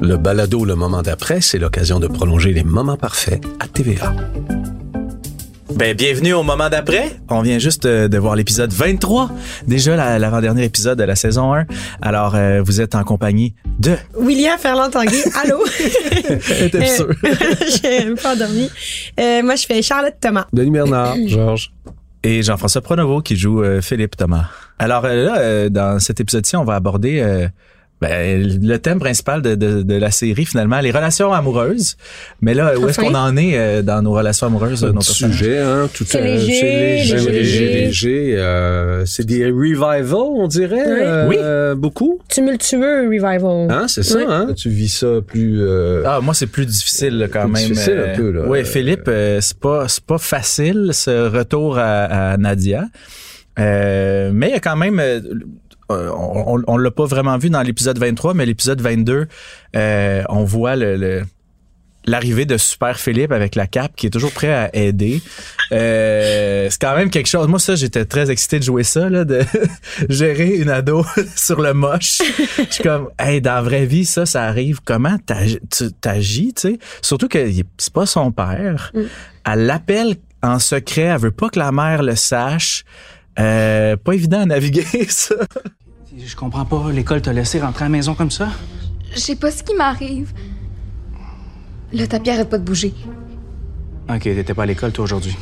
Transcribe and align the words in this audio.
Le 0.00 0.16
balado 0.16 0.64
Le 0.64 0.74
Moment 0.74 1.02
d'après, 1.02 1.40
c'est 1.40 1.58
l'occasion 1.58 1.98
de 1.98 2.06
prolonger 2.06 2.52
les 2.52 2.62
moments 2.64 2.96
parfaits 2.96 3.42
à 3.60 3.66
TVA. 3.66 4.14
Ben, 5.74 5.94
bienvenue 5.94 6.32
au 6.32 6.42
moment 6.42 6.70
d'après. 6.70 7.16
On 7.28 7.42
vient 7.42 7.58
juste 7.58 7.84
euh, 7.84 8.08
de 8.08 8.16
voir 8.16 8.34
l'épisode 8.34 8.72
23. 8.72 9.30
Déjà 9.66 9.94
la- 9.96 10.18
l'avant-dernier 10.18 10.64
épisode 10.64 10.98
de 10.98 11.04
la 11.04 11.16
saison 11.16 11.52
1. 11.54 11.66
Alors, 12.00 12.34
euh, 12.34 12.62
vous 12.62 12.80
êtes 12.80 12.94
en 12.94 13.04
compagnie 13.04 13.54
de... 13.78 13.94
William 14.16 14.58
Ferland-Tanguay, 14.58 15.22
allô? 15.44 15.62
T'es 16.70 16.86
sûr? 16.86 17.08
J'ai 17.82 18.04
même 18.06 18.16
pas 18.16 18.34
endormi. 18.34 18.70
Euh, 19.20 19.42
moi, 19.42 19.56
je 19.56 19.66
fais 19.66 19.82
Charlotte 19.82 20.14
Thomas. 20.20 20.46
Denis 20.52 20.70
Bernard, 20.70 21.16
Georges. 21.26 21.72
Et 22.22 22.42
Jean-François 22.42 22.80
Pronovo 22.80 23.20
qui 23.20 23.36
joue 23.36 23.62
euh, 23.62 23.82
Philippe 23.82 24.16
Thomas. 24.16 24.46
Alors 24.78 25.04
euh, 25.04 25.24
là, 25.24 25.38
euh, 25.38 25.68
dans 25.68 25.98
cet 25.98 26.20
épisode-ci, 26.20 26.56
on 26.56 26.64
va 26.64 26.74
aborder 26.74 27.20
euh, 27.20 27.46
ben, 27.98 28.42
le 28.62 28.76
thème 28.76 28.98
principal 28.98 29.40
de, 29.40 29.54
de, 29.54 29.80
de 29.80 29.94
la 29.94 30.10
série, 30.10 30.44
finalement, 30.44 30.80
les 30.80 30.90
relations 30.90 31.32
amoureuses. 31.32 31.96
Mais 32.42 32.52
là, 32.52 32.78
où 32.78 32.86
est-ce 32.86 33.00
qu'on 33.00 33.14
en 33.14 33.34
est 33.38 33.56
euh, 33.56 33.80
dans 33.80 34.02
nos 34.02 34.12
relations 34.12 34.48
amoureuses? 34.48 34.84
Un 34.84 34.92
petit 34.92 35.14
sujet, 35.14 35.60
hein, 35.60 35.88
tout 35.94 36.04
C'est 36.06 36.20
léger, 36.20 36.52
c'est 36.60 36.62
léger, 36.66 37.14
léger, 37.14 37.30
léger, 37.30 37.60
léger. 37.68 37.84
léger, 37.86 38.34
euh, 38.36 39.06
c'est 39.06 39.24
des 39.24 39.46
revivals, 39.46 40.12
on 40.12 40.46
dirait, 40.46 40.76
Oui. 41.26 41.36
euh, 41.38 41.72
Oui. 41.72 41.80
beaucoup. 41.80 42.20
Tumultueux 42.28 43.06
revival. 43.08 43.68
Hein, 43.70 43.86
c'est 43.88 44.02
ça, 44.02 44.18
Oui. 44.18 44.24
hein? 44.28 44.48
Tu 44.54 44.68
vis 44.68 44.90
ça 44.90 45.06
plus. 45.26 45.62
euh, 45.62 46.02
Ah, 46.04 46.20
moi, 46.20 46.34
c'est 46.34 46.48
plus 46.48 46.66
difficile 46.66 47.16
là, 47.16 47.28
quand 47.28 47.44
Plus 47.44 47.52
même. 47.52 47.70
difficile 47.70 48.04
un 48.12 48.14
peu, 48.14 48.30
là. 48.30 48.42
Oui, 48.46 48.62
Philippe, 48.66 49.08
euh, 49.08 49.40
c'est 49.40 49.58
pas 49.58 49.88
c'est 49.88 50.04
pas 50.04 50.18
facile 50.18 50.90
ce 50.92 51.30
retour 51.30 51.78
à, 51.78 52.32
à 52.32 52.36
Nadia, 52.36 52.84
Euh, 53.58 54.30
mais 54.32 54.48
il 54.48 54.52
y 54.52 54.56
a 54.56 54.60
quand 54.60 54.76
même. 54.76 55.00
euh, 55.00 55.20
euh, 55.90 56.10
on, 56.10 56.56
on, 56.56 56.62
on 56.66 56.76
l'a 56.76 56.90
pas 56.90 57.04
vraiment 57.06 57.38
vu 57.38 57.48
dans 57.48 57.62
l'épisode 57.62 57.98
23, 57.98 58.34
mais 58.34 58.44
l'épisode 58.44 58.80
22, 58.80 59.28
euh, 59.76 60.22
on 60.28 60.42
voit 60.42 60.74
le, 60.74 60.96
le- 60.96 61.22
l'arrivée 62.08 62.44
de 62.44 62.56
Super 62.56 62.98
Philippe 62.98 63.30
avec 63.32 63.54
la 63.54 63.66
cape 63.68 63.94
qui 63.96 64.06
est 64.08 64.10
toujours 64.10 64.32
prêt 64.32 64.52
à 64.52 64.74
aider. 64.76 65.20
Euh, 65.72 66.66
c'est 66.70 66.80
quand 66.80 66.96
même 66.96 67.10
quelque 67.10 67.28
chose. 67.28 67.46
Moi, 67.48 67.58
ça, 67.58 67.74
j'étais 67.76 68.04
très 68.04 68.30
excité 68.30 68.58
de 68.58 68.64
jouer 68.64 68.82
ça, 68.84 69.08
là, 69.08 69.24
de 69.24 69.42
gérer 70.08 70.56
une 70.56 70.70
ado 70.70 71.04
sur 71.36 71.60
le 71.60 71.72
moche. 71.72 72.20
Je 72.58 72.64
suis 72.74 72.82
comme, 72.82 73.08
hey, 73.18 73.40
dans 73.40 73.54
la 73.54 73.62
vraie 73.62 73.86
vie, 73.86 74.04
ça, 74.04 74.26
ça 74.26 74.42
arrive. 74.44 74.80
Comment 74.84 75.16
t'agis, 76.00 76.52
tu 76.54 76.60
sais? 76.72 76.78
Surtout 77.02 77.28
que 77.28 77.38
c'est 77.78 77.92
pas 77.92 78.06
son 78.06 78.32
père. 78.32 78.92
Elle 79.44 79.66
l'appelle 79.66 80.16
en 80.42 80.58
secret. 80.58 81.02
Elle 81.02 81.18
veut 81.20 81.30
pas 81.30 81.48
que 81.48 81.58
la 81.58 81.72
mère 81.72 82.02
le 82.02 82.14
sache. 82.16 82.84
Euh, 83.38 83.96
pas 83.96 84.12
évident 84.14 84.40
à 84.40 84.46
naviguer, 84.46 84.84
ça. 85.08 85.34
Je 86.16 86.34
comprends 86.36 86.64
pas, 86.64 86.90
l'école 86.90 87.20
t'a 87.22 87.32
laissé 87.32 87.60
rentrer 87.60 87.84
à 87.84 87.88
la 87.88 87.92
maison 87.92 88.14
comme 88.14 88.30
ça? 88.30 88.48
Je 89.12 89.18
sais 89.18 89.36
pas 89.36 89.50
ce 89.50 89.62
qui 89.62 89.74
m'arrive. 89.74 90.32
Le 91.92 92.06
tapis 92.06 92.30
arrête 92.30 92.48
pas 92.48 92.58
de 92.58 92.64
bouger. 92.64 92.94
Ok, 94.08 94.20
t'étais 94.22 94.54
pas 94.54 94.62
à 94.62 94.66
l'école 94.66 94.92
toi 94.92 95.04
aujourd'hui. 95.04 95.36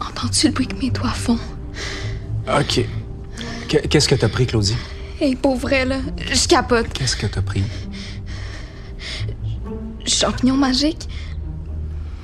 Entends-tu 0.00 0.48
le 0.48 0.52
bruit 0.52 0.66
que 0.66 0.76
mes 0.76 0.90
doigts 0.90 1.08
font? 1.10 1.38
Ok. 2.48 2.84
Qu- 3.68 3.88
Qu'est-ce 3.88 4.08
que 4.08 4.14
t'as 4.14 4.28
pris, 4.28 4.46
Claudie? 4.46 4.76
Hé, 5.20 5.36
pour 5.36 5.56
vrai, 5.56 5.84
là, 5.84 5.98
je 6.32 6.46
capote. 6.48 6.92
Qu'est-ce 6.92 7.16
que 7.16 7.26
t'as 7.26 7.42
pris? 7.42 7.62
Champignon 10.06 10.56
magique? 10.56 11.08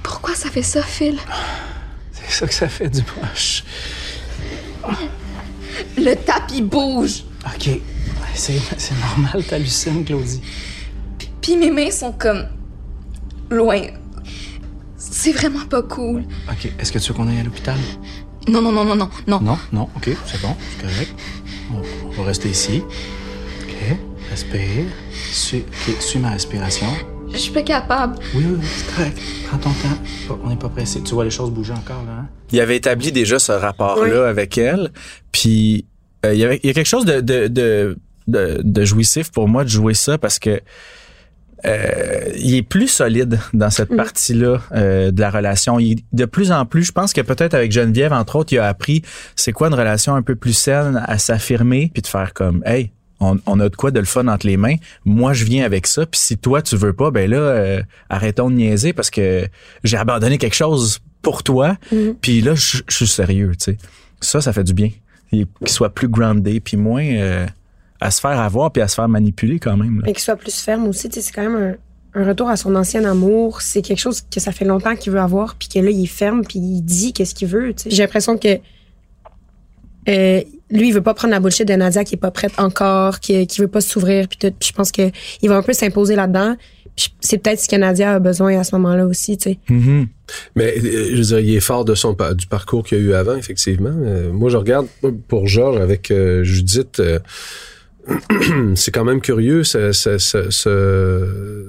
Pourquoi 0.03 0.35
ça 0.35 0.51
fait 0.51 0.63
ça, 0.63 0.83
Phil? 0.83 1.17
C'est 2.13 2.31
ça 2.31 2.47
que 2.47 2.55
ça 2.55 2.69
fait 2.69 2.89
du 2.91 3.03
moche. 3.21 3.65
Le 5.97 6.15
tapis 6.15 6.63
bouge. 6.63 7.25
Ok. 7.47 7.81
C'est 8.35 8.61
c'est 8.77 8.95
normal, 9.01 9.45
t'hallucines, 9.45 10.05
Claudie. 10.05 10.41
Puis 11.41 11.57
mes 11.57 11.71
mains 11.71 11.91
sont 11.91 12.13
comme. 12.13 12.47
loin. 13.51 13.81
C'est 14.97 15.33
vraiment 15.33 15.65
pas 15.65 15.83
cool. 15.83 16.25
Ok, 16.51 16.71
est-ce 16.79 16.93
que 16.93 16.99
tu 16.99 17.09
veux 17.09 17.15
qu'on 17.15 17.29
aille 17.29 17.41
à 17.41 17.43
l'hôpital? 17.45 17.77
Non, 18.49 18.61
non, 18.63 18.73
non, 18.73 18.85
non, 18.85 18.95
non, 18.97 19.11
non. 19.27 19.41
Non, 19.41 19.59
non, 19.73 19.89
ok, 19.97 20.11
c'est 20.27 20.41
bon, 20.41 20.55
c'est 20.77 20.83
correct. 20.87 21.15
On, 21.73 21.83
on 22.09 22.11
va 22.13 22.25
rester 22.25 22.49
ici. 22.49 22.83
Ok, 23.63 23.97
respire. 24.31 24.85
Suis, 25.33 25.59
ok, 25.59 25.97
suis 26.01 26.19
ma 26.19 26.31
respiration. 26.31 26.87
Je 27.33 27.37
suis 27.37 27.53
pas 27.53 27.63
capable. 27.63 28.17
Oui, 28.35 28.45
oui, 28.47 28.57
oui, 28.61 28.67
c'est 28.67 28.95
correct. 28.95 29.19
Prends 29.49 29.59
ton 29.59 29.71
temps. 29.71 30.39
On 30.45 30.49
n'est 30.49 30.57
pas 30.57 30.69
pressé. 30.69 31.03
Tu 31.03 31.15
vois 31.15 31.25
les 31.25 31.31
choses 31.31 31.51
bouger 31.51 31.73
encore, 31.73 32.03
là, 32.07 32.13
hein? 32.23 32.27
il 32.53 32.61
avait 32.61 32.77
établi 32.77 33.13
déjà 33.13 33.39
ce 33.39 33.53
rapport-là 33.53 34.23
Oui. 34.25 34.29
avec 34.29 34.57
elle. 34.59 34.91
Puis 35.33 35.85
euh, 36.25 36.35
il, 36.35 36.41
y 36.41 36.45
avait, 36.45 36.61
il 36.63 36.67
y 36.67 36.71
a 36.71 36.73
quelque 36.75 36.87
chose 36.87 37.05
de, 37.05 37.21
de, 37.21 37.47
de, 37.49 37.97
de, 38.27 38.61
de 38.65 38.85
jouissif 38.85 39.31
pour 39.31 39.47
moi 39.49 39.65
de 39.65 39.69
jouer 39.69 39.95
ça 39.95 40.19
parce 40.19 40.39
que 40.39 40.61
euh, 41.65 42.21
il 42.37 42.55
est 42.55 42.63
plus 42.63 42.87
solide 42.89 43.41
dans 43.53 43.71
cette 43.71 43.95
partie-là 43.97 44.61
euh, 44.73 45.11
de 45.11 45.21
la 45.21 45.31
relation. 45.31 45.79
Il, 45.81 45.97
de 46.13 46.25
plus 46.25 46.53
en 46.53 46.65
plus, 46.67 46.85
je 46.85 46.93
pense 46.93 47.13
que 47.13 47.21
peut-être 47.21 47.55
avec 47.55 47.73
Geneviève, 47.73 48.13
entre 48.13 48.37
autres, 48.37 48.53
il 48.53 48.59
a 48.59 48.69
appris 48.69 49.03
c'est 49.35 49.53
quoi 49.53 49.67
une 49.69 49.75
relation 49.75 50.15
un 50.15 50.23
peu 50.23 50.37
plus 50.37 50.53
saine 50.53 51.03
à 51.07 51.19
s'affirmer 51.19 51.91
puis 51.93 52.01
de 52.03 52.07
faire 52.07 52.33
comme 52.33 52.63
Hey, 52.65 52.93
on, 53.21 53.39
on 53.47 53.61
a 53.61 53.69
de 53.69 53.77
quoi 53.77 53.91
de 53.91 53.99
le 53.99 54.05
fun 54.07 54.27
entre 54.29 54.47
les 54.47 54.57
mains. 54.57 54.77
Moi, 55.05 55.33
je 55.33 55.45
viens 55.45 55.65
avec 55.65 55.87
ça. 55.87 56.07
Puis 56.07 56.21
si 56.21 56.39
toi, 56.39 56.63
tu 56.63 56.77
veux 56.77 56.93
pas, 56.93 57.11
ben 57.11 57.29
là, 57.31 57.37
euh, 57.39 57.83
arrêtons 58.09 58.51
de 58.51 58.57
niaiser 58.57 58.93
parce 58.93 59.11
que 59.11 59.47
j'ai 59.85 59.97
abandonné 59.97 60.39
quelque 60.39 60.55
chose 60.57 60.99
pour 61.23 61.43
toi. 61.43 61.77
Puis 62.21 62.41
là, 62.41 62.55
je 62.55 62.79
je 62.89 62.95
suis 62.97 63.07
sérieux, 63.09 63.53
tu 63.59 63.73
sais. 63.73 63.79
Ça, 64.21 64.41
ça 64.41 64.53
fait 64.53 64.65
du 64.65 64.73
bien. 64.73 64.91
Et 65.33 65.47
Qu'il 65.59 65.69
soit 65.69 65.91
plus 65.91 66.09
groundé, 66.09 66.61
puis 66.61 66.77
moins 66.77 67.05
euh, 67.05 67.47
à 68.01 68.11
se 68.11 68.21
faire 68.21 68.39
avoir, 68.41 68.73
puis 68.73 68.83
à 68.83 68.89
se 68.89 68.95
faire 68.95 69.09
manipuler 69.09 69.59
quand 69.59 69.77
même. 69.77 70.01
là. 70.01 70.09
Et 70.09 70.13
qu'il 70.13 70.23
soit 70.23 70.37
plus 70.37 70.55
ferme 70.61 70.87
aussi. 70.87 71.09
tu 71.09 71.17
sais, 71.17 71.21
C'est 71.23 71.33
quand 71.33 71.43
même 71.43 71.77
un, 72.15 72.21
un 72.21 72.27
retour 72.27 72.49
à 72.49 72.57
son 72.57 72.75
ancien 72.77 73.05
amour. 73.05 73.61
C'est 73.61 73.83
quelque 73.83 73.99
chose 74.01 74.23
que 74.23 74.41
ça 74.41 74.53
fait 74.53 74.65
longtemps 74.65 74.97
qu'il 74.97 75.13
veut 75.13 75.21
avoir, 75.21 75.55
puis 75.57 75.69
que 75.69 75.79
là, 75.81 75.91
il 75.91 76.05
est 76.05 76.07
ferme, 76.07 76.45
puis 76.47 76.59
il 76.61 76.81
dit 76.83 77.13
qu'est-ce 77.13 77.35
qu'il 77.35 77.49
veut. 77.49 77.75
tu 77.75 77.85
sais. 77.85 77.91
J'ai 77.91 78.03
l'impression 78.05 78.39
que 78.39 78.59
euh, 80.09 80.41
lui, 80.71 80.89
il 80.89 80.93
veut 80.95 81.03
pas 81.03 81.15
prendre 81.15 81.33
la 81.33 81.41
bullshit 81.41 81.67
de 81.69 81.75
Nadia 81.75 82.05
qui 82.05 82.15
est 82.15 82.19
pas 82.19 82.31
prête 82.31 82.53
encore, 82.59 83.21
qui, 83.21 83.47
qui 83.47 83.61
veut 83.61 83.69
pas 83.69 83.81
s'ouvrir, 83.81 84.29
puis 84.29 84.39
tout. 84.39 84.55
Puis 84.59 84.69
je 84.71 84.73
pense 84.75 84.91
que 84.93 85.11
il 85.43 85.49
va 85.49 85.57
un 85.57 85.63
peu 85.63 85.73
s'imposer 85.73 86.17
là-dedans. 86.17 86.57
C'est 87.21 87.39
peut-être 87.39 87.61
ce 87.61 87.69
que 87.69 87.77
Nadia 87.77 88.15
a 88.15 88.19
besoin 88.19 88.59
à 88.59 88.65
ce 88.65 88.75
moment-là 88.75 89.07
aussi, 89.07 89.37
tu 89.39 89.51
sais. 89.51 89.59
Mhm. 89.69 90.09
Mais 90.57 90.75
euh, 90.79 91.11
je 91.13 91.17
veux 91.17 91.23
dire, 91.23 91.39
il 91.39 91.55
est 91.55 91.61
fort 91.61 91.85
de 91.85 91.95
son 91.95 92.17
du 92.35 92.47
parcours 92.49 92.83
qu'il 92.85 92.99
y 92.99 93.01
a 93.01 93.05
eu 93.05 93.13
avant, 93.13 93.37
effectivement. 93.37 93.95
Euh, 93.95 94.33
moi, 94.33 94.51
je 94.51 94.57
regarde 94.57 94.89
pour 95.29 95.47
Georges 95.47 95.81
avec 95.81 96.11
euh, 96.11 96.43
Judith. 96.43 96.99
euh, 97.01 97.21
c'est 98.75 98.91
quand 98.91 99.05
même 99.05 99.21
curieux 99.21 99.63
ce, 99.65 99.93
ce- 99.93 100.19
ce- 100.19 100.51
ce- 100.51 101.67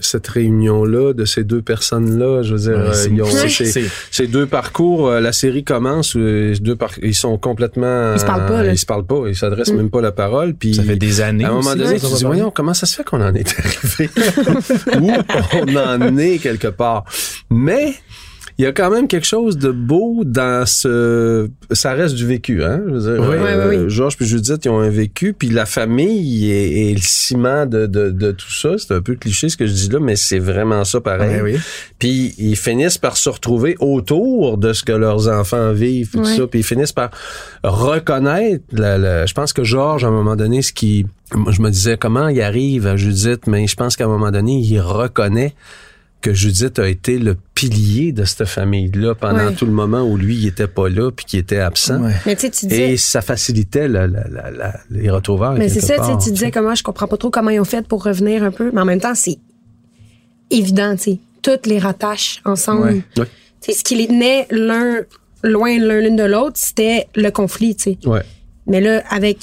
cette 0.00 0.26
réunion-là 0.28 1.12
de 1.12 1.24
ces 1.24 1.44
deux 1.44 1.62
personnes-là. 1.62 2.42
Je 2.42 2.54
veux 2.54 2.60
dire, 2.60 2.78
Ouais, 2.78 2.88
euh, 2.88 2.92
c'est- 2.92 3.10
ils 3.10 3.22
ont 3.22 3.26
ces, 3.48 3.86
ces 4.10 4.26
deux 4.26 4.46
parcours. 4.46 5.08
euh, 5.08 5.20
la 5.20 5.32
série 5.32 5.64
commence, 5.64 6.16
euh, 6.16 6.54
deux 6.60 6.76
par- 6.76 6.90
ils 7.02 7.14
sont 7.14 7.36
complètement. 7.38 8.14
Ils 8.14 8.20
se 8.20 8.24
parlent 8.26 8.46
pas, 8.46 8.62
là. 8.62 8.72
Ils 8.72 8.78
se 8.78 8.86
parlent 8.86 9.06
pas. 9.06 9.22
Ils 9.26 9.36
s'adressent 9.36 9.72
Mm. 9.72 9.76
même 9.76 9.90
pas 9.90 10.00
la 10.00 10.12
parole. 10.12 10.54
Puis 10.54 10.74
Ça 10.74 10.82
fait 10.82 10.96
des 10.96 11.20
années. 11.20 11.44
à 11.44 11.48
un 11.48 11.52
moment 11.52 11.70
aussi, 11.70 11.78
donné, 11.78 12.00
tu 12.00 12.06
dis, 12.06 12.24
voyons, 12.24 12.50
comment 12.50 12.74
ça 12.74 12.86
se 12.86 12.96
fait 12.96 13.04
qu'on 13.04 13.20
en 13.22 13.34
est 13.34 13.54
arrivé? 13.58 14.10
Où 15.00 15.10
on 15.54 15.76
en 15.76 16.16
est 16.18 16.38
quelque 16.38 16.68
part? 16.68 17.04
Mais, 17.50 17.94
il 18.58 18.64
y 18.64 18.66
a 18.66 18.72
quand 18.72 18.88
même 18.90 19.08
quelque 19.08 19.26
chose 19.26 19.58
de 19.58 19.70
beau 19.70 20.22
dans 20.24 20.64
ce... 20.64 21.48
Ça 21.72 21.92
reste 21.94 22.14
du 22.14 22.24
vécu, 22.26 22.62
hein? 22.62 22.80
Je 22.86 22.92
veux 22.92 23.00
dire, 23.16 23.28
Oui. 23.28 23.36
euh, 23.36 23.68
Oui, 23.68 23.76
oui, 23.76 23.82
oui. 23.84 23.90
Georges 23.90 24.16
puis 24.16 24.26
Judith, 24.26 24.64
ils 24.64 24.68
ont 24.68 24.78
un 24.78 24.90
vécu, 24.90 25.32
puis 25.32 25.48
la 25.50 25.66
famille 25.66 26.50
est, 26.52 26.90
est 26.90 26.94
le 26.94 27.00
ciment 27.02 27.66
de, 27.66 27.86
de, 27.86 28.10
de 28.10 28.30
tout 28.30 28.52
ça. 28.52 28.70
C'est 28.78 28.94
un 28.94 29.00
peu 29.02 29.16
cliché 29.16 29.48
ce 29.48 29.56
que 29.56 29.66
je 29.66 29.72
dis 29.72 29.88
là, 29.88 29.98
mais 29.98 30.14
c'est 30.14 30.38
vraiment 30.38 30.84
ça 30.84 31.00
pareil. 31.00 31.40
Ouais, 31.42 31.54
oui. 31.54 31.60
Puis 31.98 32.34
ils 32.38 32.56
finissent 32.56 32.98
par 32.98 33.16
se 33.16 33.28
retrouver 33.28 33.74
autour 33.80 34.56
de 34.56 34.72
ce 34.72 34.84
que 34.84 34.92
leurs 34.92 35.26
enfants 35.28 35.72
vivent, 35.72 36.10
puis 36.10 36.20
tout 36.20 36.24
ça. 36.26 36.46
Puis 36.46 36.60
ils 36.60 36.64
finissent 36.64 36.92
par 36.92 37.10
reconnaître. 37.64 38.64
La, 38.72 38.98
la- 38.98 39.26
je 39.26 39.34
pense 39.34 39.52
que 39.52 39.64
Georges, 39.64 40.04
à 40.04 40.08
un 40.08 40.12
moment 40.12 40.36
donné, 40.36 40.62
ce 40.62 40.72
qui, 40.72 41.06
je 41.50 41.60
me 41.60 41.70
disais 41.70 41.96
comment 41.96 42.28
il 42.28 42.40
arrive 42.40 42.86
à 42.86 42.96
Judith, 42.96 43.46
mais 43.46 43.66
je 43.66 43.74
pense 43.74 43.96
qu'à 43.96 44.04
un 44.04 44.08
moment 44.08 44.30
donné, 44.30 44.58
il 44.60 44.78
reconnaît 44.80 45.54
que 46.24 46.32
Judith 46.32 46.78
a 46.78 46.88
été 46.88 47.18
le 47.18 47.36
pilier 47.54 48.12
de 48.12 48.24
cette 48.24 48.46
famille-là 48.46 49.14
pendant 49.14 49.48
Ouais. 49.48 49.54
tout 49.54 49.66
le 49.66 49.72
moment 49.72 50.02
où 50.02 50.16
lui, 50.16 50.36
il 50.36 50.46
était 50.46 50.66
pas 50.66 50.88
là, 50.88 51.10
puis 51.10 51.26
qu'il 51.26 51.38
était 51.38 51.58
absent. 51.58 52.02
Ouais. 52.02 52.12
Mais 52.24 52.34
tu. 52.34 52.46
Et 52.70 52.96
ça 52.96 53.20
facilitait 53.20 53.88
la- 53.88 54.06
la- 54.06 54.26
la- 54.28 54.50
la- 54.50 54.80
les 54.90 55.10
retrouvailles. 55.10 55.58
Mais 55.58 55.68
c'est 55.68 55.80
ça, 55.80 55.96
tu 55.96 56.02
sais, 56.02 56.08
part, 56.08 56.18
tu 56.24 56.30
disais 56.32 56.50
comment 56.50 56.74
je 56.74 56.82
comprends 56.82 57.06
pas 57.08 57.18
trop 57.18 57.30
comment 57.30 57.50
ils 57.50 57.60
ont 57.60 57.64
fait 57.64 57.86
pour 57.86 58.02
revenir 58.04 58.42
un 58.42 58.50
peu, 58.50 58.70
mais 58.72 58.80
en 58.80 58.84
même 58.86 59.00
temps, 59.00 59.14
c'est 59.14 59.38
évident, 60.50 60.96
tu 60.96 61.02
sais. 61.02 61.18
Toutes 61.42 61.66
les 61.66 61.78
rattachent 61.78 62.40
ensemble. 62.44 62.86
Ouais. 62.86 63.02
Ouais. 63.18 63.26
Tu 63.60 63.72
sais, 63.72 63.78
ce 63.78 63.84
qui 63.84 63.96
les 63.96 64.06
tenait 64.06 64.46
l'un 64.50 65.00
loin 65.42 65.78
l'un 65.78 66.00
l'une 66.00 66.16
de 66.16 66.24
l'autre, 66.24 66.56
c'était 66.56 67.06
le 67.14 67.30
conflit, 67.30 67.76
tu 67.76 67.82
sais. 67.82 67.98
Ouais. 68.06 68.22
Mais 68.66 68.80
là, 68.80 69.02
avec 69.10 69.38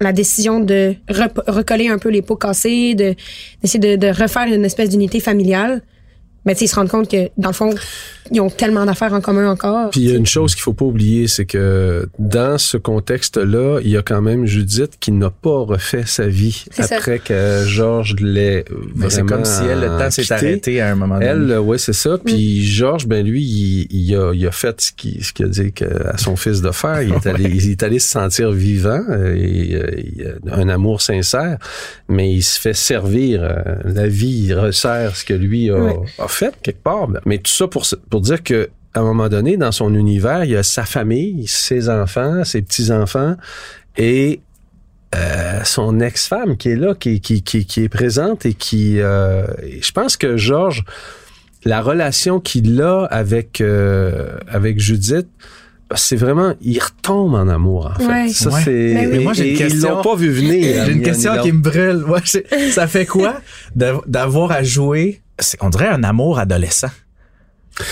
la 0.00 0.12
décision 0.12 0.60
de 0.60 0.94
rep- 1.08 1.42
recoller 1.48 1.88
un 1.88 1.98
peu 1.98 2.10
les 2.10 2.22
pots 2.22 2.36
cassés, 2.36 2.94
de 2.94 3.14
d'essayer 3.60 3.80
de, 3.80 3.96
de 3.96 4.06
refaire 4.12 4.46
une 4.46 4.64
espèce 4.64 4.88
d'unité 4.90 5.18
familiale, 5.20 5.82
Mais 6.44 6.54
tu 6.54 6.60
sais, 6.60 6.64
ils 6.64 6.68
se 6.68 6.74
rendent 6.74 6.88
compte 6.90 7.08
que, 7.10 7.28
dans 7.38 7.50
le 7.50 7.54
fond, 7.54 7.72
ils 8.32 8.40
ont 8.40 8.50
tellement 8.50 8.84
d'affaires 8.84 9.12
en 9.12 9.20
commun 9.20 9.48
encore. 9.50 9.90
Puis 9.90 10.00
il 10.00 10.10
y 10.10 10.12
a 10.12 10.16
une 10.16 10.26
chose 10.26 10.54
qu'il 10.54 10.62
faut 10.62 10.72
pas 10.72 10.84
oublier, 10.84 11.28
c'est 11.28 11.44
que 11.44 12.08
dans 12.18 12.58
ce 12.58 12.76
contexte-là, 12.76 13.80
il 13.82 13.90
y 13.90 13.96
a 13.96 14.02
quand 14.02 14.20
même 14.22 14.46
Judith 14.46 14.92
qui 14.98 15.12
n'a 15.12 15.30
pas 15.30 15.58
refait 15.64 16.04
sa 16.06 16.26
vie 16.26 16.64
C'est 16.70 16.82
ça. 16.84 16.96
après 16.96 17.18
que 17.18 17.64
Georges 17.66 18.16
l'ait 18.20 18.64
Mais 18.94 19.10
c'est 19.10 19.20
vraiment 19.22 19.36
comme 19.36 19.44
si 19.44 19.62
elle, 19.64 19.80
le 19.80 19.86
temps 19.98 20.10
s'est 20.10 20.32
arrêté 20.32 20.80
à 20.80 20.90
un 20.90 20.94
moment 20.94 21.14
donné. 21.14 21.26
Elle, 21.26 21.58
oui, 21.60 21.78
c'est 21.78 21.92
ça. 21.92 22.18
Puis 22.24 22.64
Georges, 22.64 23.06
ben 23.06 23.24
lui, 23.26 23.42
il, 23.42 23.86
il 23.90 24.16
a, 24.16 24.32
il 24.34 24.46
a 24.46 24.50
fait 24.52 24.80
ce 24.80 24.92
qu'il 24.92 25.22
ce 25.24 25.32
qu'il 25.32 25.46
a 25.46 25.48
dit 25.48 25.72
que- 25.72 25.84
à 26.08 26.16
son 26.18 26.36
fils 26.36 26.60
de 26.62 26.70
faire. 26.70 27.02
Il 27.02 27.12
est 27.14 27.26
allé, 27.26 27.44
il 27.50 27.70
est 27.70 27.82
allé 27.82 27.98
se 27.98 28.08
sentir 28.08 28.50
vivant, 28.52 29.02
euh, 29.10 29.34
et, 29.36 29.74
euh, 29.74 29.90
il 29.96 30.50
a 30.50 30.56
un 30.56 30.68
amour 30.68 31.02
sincère, 31.02 31.58
mais 32.08 32.32
il 32.32 32.42
se 32.42 32.58
fait 32.58 32.74
servir. 32.74 33.42
euh, 33.42 33.56
La 33.84 34.06
vie, 34.08 34.44
il 34.46 34.54
resserre 34.54 35.16
ce 35.16 35.24
que 35.24 35.34
lui 35.34 35.70
a, 35.70 35.74
Ouais. 35.76 35.96
a 36.18 36.28
fait 36.32 36.54
quelque 36.62 36.82
part. 36.82 37.08
Mais 37.26 37.38
tout 37.38 37.50
ça 37.52 37.66
pour, 37.68 37.84
pour 38.10 38.20
dire 38.20 38.42
que 38.42 38.70
à 38.94 39.00
un 39.00 39.04
moment 39.04 39.28
donné, 39.28 39.56
dans 39.56 39.72
son 39.72 39.94
univers, 39.94 40.44
il 40.44 40.50
y 40.50 40.56
a 40.56 40.62
sa 40.62 40.84
famille, 40.84 41.46
ses 41.46 41.88
enfants, 41.88 42.44
ses 42.44 42.60
petits-enfants 42.60 43.36
et 43.96 44.40
euh, 45.14 45.60
son 45.64 45.98
ex-femme 46.00 46.56
qui 46.58 46.70
est 46.70 46.76
là, 46.76 46.94
qui, 46.94 47.20
qui, 47.20 47.42
qui, 47.42 47.64
qui 47.64 47.84
est 47.84 47.88
présente 47.88 48.44
et 48.44 48.52
qui... 48.54 49.00
euh, 49.00 49.46
et 49.62 49.80
je 49.82 49.92
pense 49.92 50.16
que 50.18 50.36
Georges, 50.36 50.84
la 51.64 51.80
relation 51.80 52.38
qu'il 52.40 52.80
a 52.82 53.04
avec, 53.04 53.60
euh, 53.62 54.36
avec 54.46 54.78
Judith, 54.78 55.28
c'est 55.94 56.16
vraiment... 56.16 56.54
Il 56.60 56.78
retombe 56.78 57.34
en 57.34 57.48
amour, 57.48 57.92
en 57.94 57.98
fait. 57.98 58.06
Ouais. 58.06 58.28
Ça, 58.28 58.50
Ouais. 58.50 58.60
c'est... 58.62 58.94
Ben 58.94 59.06
oui. 59.10 59.16
Mais 59.18 59.24
moi, 59.24 59.32
j'ai 59.32 59.52
une 59.52 59.56
question. 59.58 59.88
Ils 59.88 59.92
l'ont 59.94 60.02
pas 60.02 60.16
vu 60.16 60.30
venir. 60.30 60.84
J'ai 60.84 60.92
une 60.92 61.02
question 61.02 61.40
qui 61.42 61.52
me 61.52 61.60
brûle. 61.62 62.04
Ouais, 62.04 62.20
ça 62.70 62.86
fait 62.86 63.06
quoi 63.06 63.40
d'av- 63.74 64.02
d'avoir 64.06 64.50
à 64.52 64.62
jouer? 64.62 65.21
C'est- 65.38 65.58
On 65.62 65.70
dirait 65.70 65.88
un 65.88 66.02
amour 66.04 66.38
adolescent. 66.38 66.90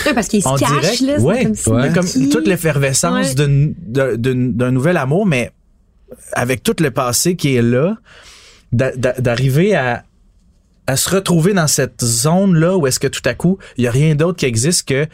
Ouais, 0.05 0.13
parce 0.13 0.27
qu'ils 0.27 0.43
se 0.43 0.57
direct, 0.57 1.01
là. 1.01 1.19
ouais. 1.19 1.43
comme 1.63 1.75
Ouais. 1.75 1.91
Comme 1.93 2.05
toute 2.29 2.47
l'effervescence 2.47 3.33
Ouais. 3.35 3.73
d'un 3.87 4.71
nouvel 4.71 4.97
amour, 4.97 5.25
mais 5.25 5.51
avec 6.33 6.61
tout 6.61 6.75
le 6.79 6.91
passé 6.91 7.35
qui 7.35 7.55
est 7.55 7.61
là, 7.63 7.97
d'a- 8.71 8.95
d'a- 8.95 9.13
d'arriver 9.19 9.73
à, 9.75 10.03
à 10.87 10.95
se 10.97 11.09
retrouver 11.09 11.53
dans 11.53 11.67
cette 11.67 12.03
zone-là 12.03 12.77
où 12.77 12.85
est-ce 12.85 12.99
que 12.99 13.07
tout 13.07 13.21
à 13.25 13.33
coup, 13.33 13.57
il 13.77 13.83
y 13.85 13.87
a 13.87 13.91
rien 13.91 14.13
d'autre 14.15 14.37
qui 14.37 14.45
existe 14.45 14.87
que 14.87 15.07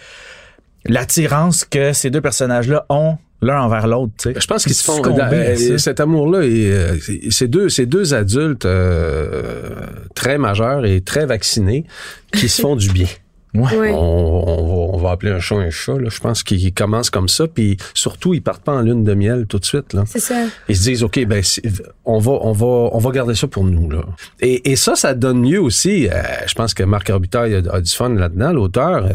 l'attirance 0.86 1.64
que 1.66 1.94
ces 1.94 2.10
deux 2.10 2.22
personnages-là 2.22 2.86
ont 2.90 3.18
l'un 3.42 3.62
envers 3.62 3.88
l'autre. 3.88 4.14
tu 4.18 4.34
sais. 4.34 4.40
Je 4.40 4.48
pense 4.48 4.64
qu'ils 4.64 4.74
se 4.74 4.84
font 4.84 5.02
euh, 5.06 5.78
cet 5.78 6.00
amour-là 6.00 6.44
et 6.44 6.72
euh, 6.72 6.98
c'est- 7.00 7.22
c'est 7.30 7.48
deux 7.48 7.70
ces 7.70 7.86
deux 7.86 8.14
adultes 8.14 8.66
euh, 8.66 9.70
très 10.16 10.38
majeurs 10.38 10.86
et 10.86 11.02
très 11.02 11.26
vaccinés 11.26 11.86
qui 12.34 12.50
se 12.50 12.62
font 12.62 12.76
du 12.76 12.90
bien. 12.92 13.08
Ouais. 13.54 13.92
On, 13.92 14.44
on 14.46 14.68
va, 14.68 14.94
on 14.94 14.98
va 14.98 15.12
appeler 15.12 15.32
un 15.32 15.40
chat 15.40 15.56
un 15.56 15.70
chat. 15.72 15.98
Là. 15.98 16.10
Je 16.12 16.20
pense 16.20 16.44
qu'ils 16.44 16.74
commencent 16.74 17.10
comme 17.10 17.30
ça, 17.30 17.48
puis 17.48 17.78
surtout 17.96 18.36
ils 18.36 18.42
partent 18.42 18.62
pas 18.64 18.74
en 18.74 18.82
lune 18.82 19.04
de 19.04 19.14
miel 19.16 19.48
tout 19.48 19.58
de 19.58 19.66
suite. 19.66 19.94
Là. 19.94 20.04
C'est 20.06 20.20
ça. 20.20 20.36
Ils 20.70 20.76
se 20.78 20.84
disent 20.84 21.02
ok 21.02 21.26
ben 21.26 21.42
on 22.06 22.20
va 22.20 22.34
on 22.34 22.52
va 22.52 22.66
on 22.92 23.00
va 23.00 23.10
garder 23.12 23.34
ça 23.34 23.48
pour 23.48 23.64
nous 23.64 23.90
là. 23.90 24.04
Et, 24.42 24.70
et 24.70 24.76
ça 24.76 24.96
ça 24.96 25.16
donne 25.16 25.40
mieux 25.40 25.62
aussi. 25.62 26.08
euh, 26.08 26.22
je 26.46 26.54
pense 26.54 26.76
que 26.76 26.84
Marc 26.84 27.08
Robitaille 27.08 27.56
a, 27.56 27.74
a 27.74 27.82
du 27.82 27.92
fun 27.92 28.10
là-dedans. 28.10 28.52
L'auteur. 28.52 29.06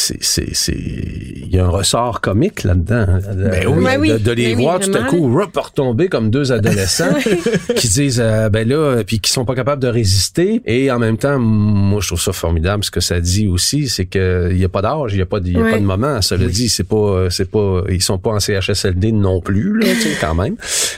Euh, 0.00 0.14
c'est, 0.20 0.22
c'est, 0.22 0.54
c'est, 0.54 0.72
il 0.76 1.48
y 1.54 1.58
a 1.58 1.64
un 1.64 1.68
ressort 1.68 2.20
comique 2.20 2.64
là-dedans. 2.64 3.04
hein, 3.08 3.18
de- 3.34 3.48
Ben 3.48 3.66
oui. 3.66 3.84
de, 3.84 3.98
oui. 4.14 4.20
de 4.20 4.32
les 4.32 4.44
Ben 4.50 4.56
oui, 4.56 4.62
voir 4.62 4.80
tout 4.80 4.94
à 4.94 5.02
coup 5.04 5.32
retomber 5.32 6.08
comme 6.08 6.30
deux 6.30 6.52
adolescents 6.52 7.14
qui 7.76 7.88
disent, 7.88 8.20
euh, 8.22 8.48
ben 8.48 8.66
là, 8.68 9.02
puis 9.06 9.20
qui 9.20 9.30
sont 9.30 9.44
pas 9.44 9.54
capables 9.54 9.82
de 9.82 9.88
résister. 9.88 10.62
Et 10.66 10.90
en 10.90 10.98
même 10.98 11.16
temps, 11.18 11.38
moi, 11.38 12.00
je 12.00 12.08
trouve 12.08 12.20
ça 12.20 12.32
formidable. 12.32 12.84
Ce 12.84 12.90
que 12.90 13.00
ça 13.00 13.20
dit 13.20 13.48
aussi, 13.48 13.88
c'est 13.88 14.06
que 14.06 14.48
il 14.52 14.58
y 14.58 14.64
a 14.64 14.68
pas 14.68 14.82
d'âge, 14.82 15.12
il 15.14 15.18
y 15.18 15.22
a 15.22 15.26
pas 15.26 15.40
de, 15.40 15.46
il 15.48 15.54
y 15.54 15.60
a 15.60 15.64
pas 15.70 15.78
de 15.78 15.84
moment. 15.84 16.22
Ça 16.22 16.36
le 16.36 16.46
dit, 16.46 16.68
c'est 16.68 16.84
pas, 16.88 17.28
c'est 17.30 17.50
pas, 17.50 17.82
ils 17.90 18.02
sont 18.02 18.18
pas 18.18 18.30
en 18.30 18.40
CHSLD 18.40 19.12
non 19.12 19.40
plus, 19.40 19.78
là, 19.78 19.86
tu 19.94 20.00
sais, 20.02 20.16
quand 20.20 20.34
même. 20.34 20.56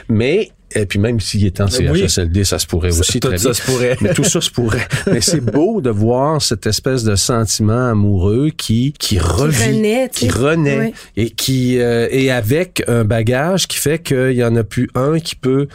Mais, 0.08 0.50
et 0.74 0.86
puis 0.86 0.98
même 0.98 1.18
s'il 1.20 1.44
était 1.46 1.62
en 1.62 1.66
Oui. 1.66 2.00
CHSLD, 2.08 2.44
ça 2.44 2.58
se 2.58 2.66
pourrait 2.66 2.96
aussi 2.98 3.20
tout 3.20 3.28
très 3.28 3.38
ça 3.38 3.44
bien. 3.50 3.52
se 3.54 3.62
pourrait. 3.62 3.96
Mais 4.00 4.14
tout 4.14 4.24
ça 4.24 4.40
se 4.40 4.50
pourrait. 4.50 4.86
Mais 5.06 5.20
c'est 5.20 5.40
beau 5.40 5.80
de 5.80 5.90
voir 5.90 6.40
cette 6.40 6.66
espèce 6.66 7.02
de 7.04 7.16
sentiment 7.16 7.88
amoureux 7.90 8.50
qui 8.56 8.92
qui 8.98 9.18
revit, 9.18 9.64
renaît, 9.76 10.08
tu 10.08 10.20
qui 10.20 10.30
renaît 10.30 10.92
et 11.16 11.30
qui 11.30 11.78
euh, 11.80 12.06
et 12.10 12.30
avec 12.30 12.82
un 12.88 13.04
bagage 13.04 13.66
qui 13.68 13.78
fait 13.78 13.98
qu'il 14.00 14.32
y 14.32 14.44
en 14.44 14.54
a 14.56 14.64
plus 14.64 14.88
un 14.94 15.18
qui 15.18 15.34
peut. 15.36 15.66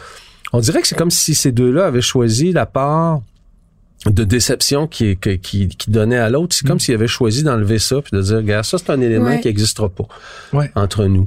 On 0.52 0.60
dirait 0.60 0.80
que 0.80 0.86
c'est 0.88 0.96
comme 0.96 1.10
si 1.10 1.34
ces 1.34 1.52
deux-là 1.52 1.86
avaient 1.86 2.00
choisi 2.00 2.52
la 2.52 2.66
part 2.66 3.20
de 4.06 4.22
déception 4.24 4.86
qui, 4.86 5.16
qui, 5.16 5.38
qui, 5.40 5.68
qui 5.68 5.90
donnait 5.90 6.16
à 6.18 6.30
l'autre. 6.30 6.54
C'est 6.54 6.66
comme 6.66 6.78
s'ils 6.78 6.94
avaient 6.94 7.08
choisi 7.08 7.42
d'enlever 7.42 7.78
ça 7.80 8.00
puis 8.00 8.16
de 8.16 8.22
dire, 8.22 8.36
regarde, 8.36 8.64
ça 8.64 8.78
c'est 8.78 8.90
un 8.90 9.00
élément 9.00 9.26
Ouais. 9.26 9.40
qui 9.40 9.48
n'existera 9.48 9.88
pas 9.88 10.06
Ouais. 10.52 10.70
entre 10.76 11.06
nous. 11.06 11.26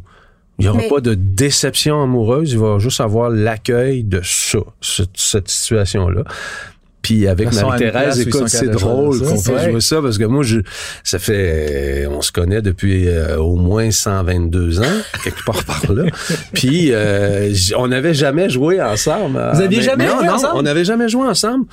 Il 0.60 0.64
n'y 0.64 0.68
aura 0.70 0.78
Mais- 0.80 0.90
pas 0.90 1.00
de 1.02 1.14
déception 1.16 2.02
amoureuse, 2.04 2.52
il 2.52 2.60
va 2.60 2.78
juste 2.80 3.00
avoir 3.02 3.30
l'accueil 3.30 4.04
de 4.04 4.22
ça, 4.24 4.60
cette, 4.82 5.16
cette 5.16 5.48
situation-là. 5.48 6.24
Puis 7.02 7.28
avec 7.28 7.54
Marie-Thérèse, 7.54 8.20
écoute, 8.20 8.48
c'est 8.50 8.68
drôle 8.70 9.20
qu'on 9.20 9.36
Ouais. 9.50 9.72
jouer 9.72 9.82
ça 9.82 10.02
parce 10.02 10.18
que 10.18 10.26
moi, 10.26 10.44
je, 10.44 10.60
ça 11.04 11.18
fait, 11.18 12.06
euh, 12.06 12.10
on 12.10 12.22
se 12.22 12.32
connaît 12.32 12.62
depuis 12.62 13.08
euh, 13.08 13.38
au 13.38 13.56
moins 13.56 13.90
122 13.90 14.82
ans, 14.82 14.84
quelque 15.24 15.44
part 15.46 15.64
par 15.64 15.92
là. 15.92 16.04
Puis 16.54 16.90
euh, 16.92 17.52
on 17.78 17.88
n'avait 17.88 18.14
jamais 18.14 18.50
joué 18.50 18.82
ensemble. 18.82 19.40
Vous 19.54 19.62
aviez 19.62 19.82
jamais 19.82 20.08
non, 20.08 20.18
joué 20.18 20.28
non, 20.28 20.34
ensemble? 20.34 20.54
On 20.58 20.62
n'avait 20.62 20.86
jamais 20.86 21.10
joué 21.10 21.28
ensemble. 21.28 21.66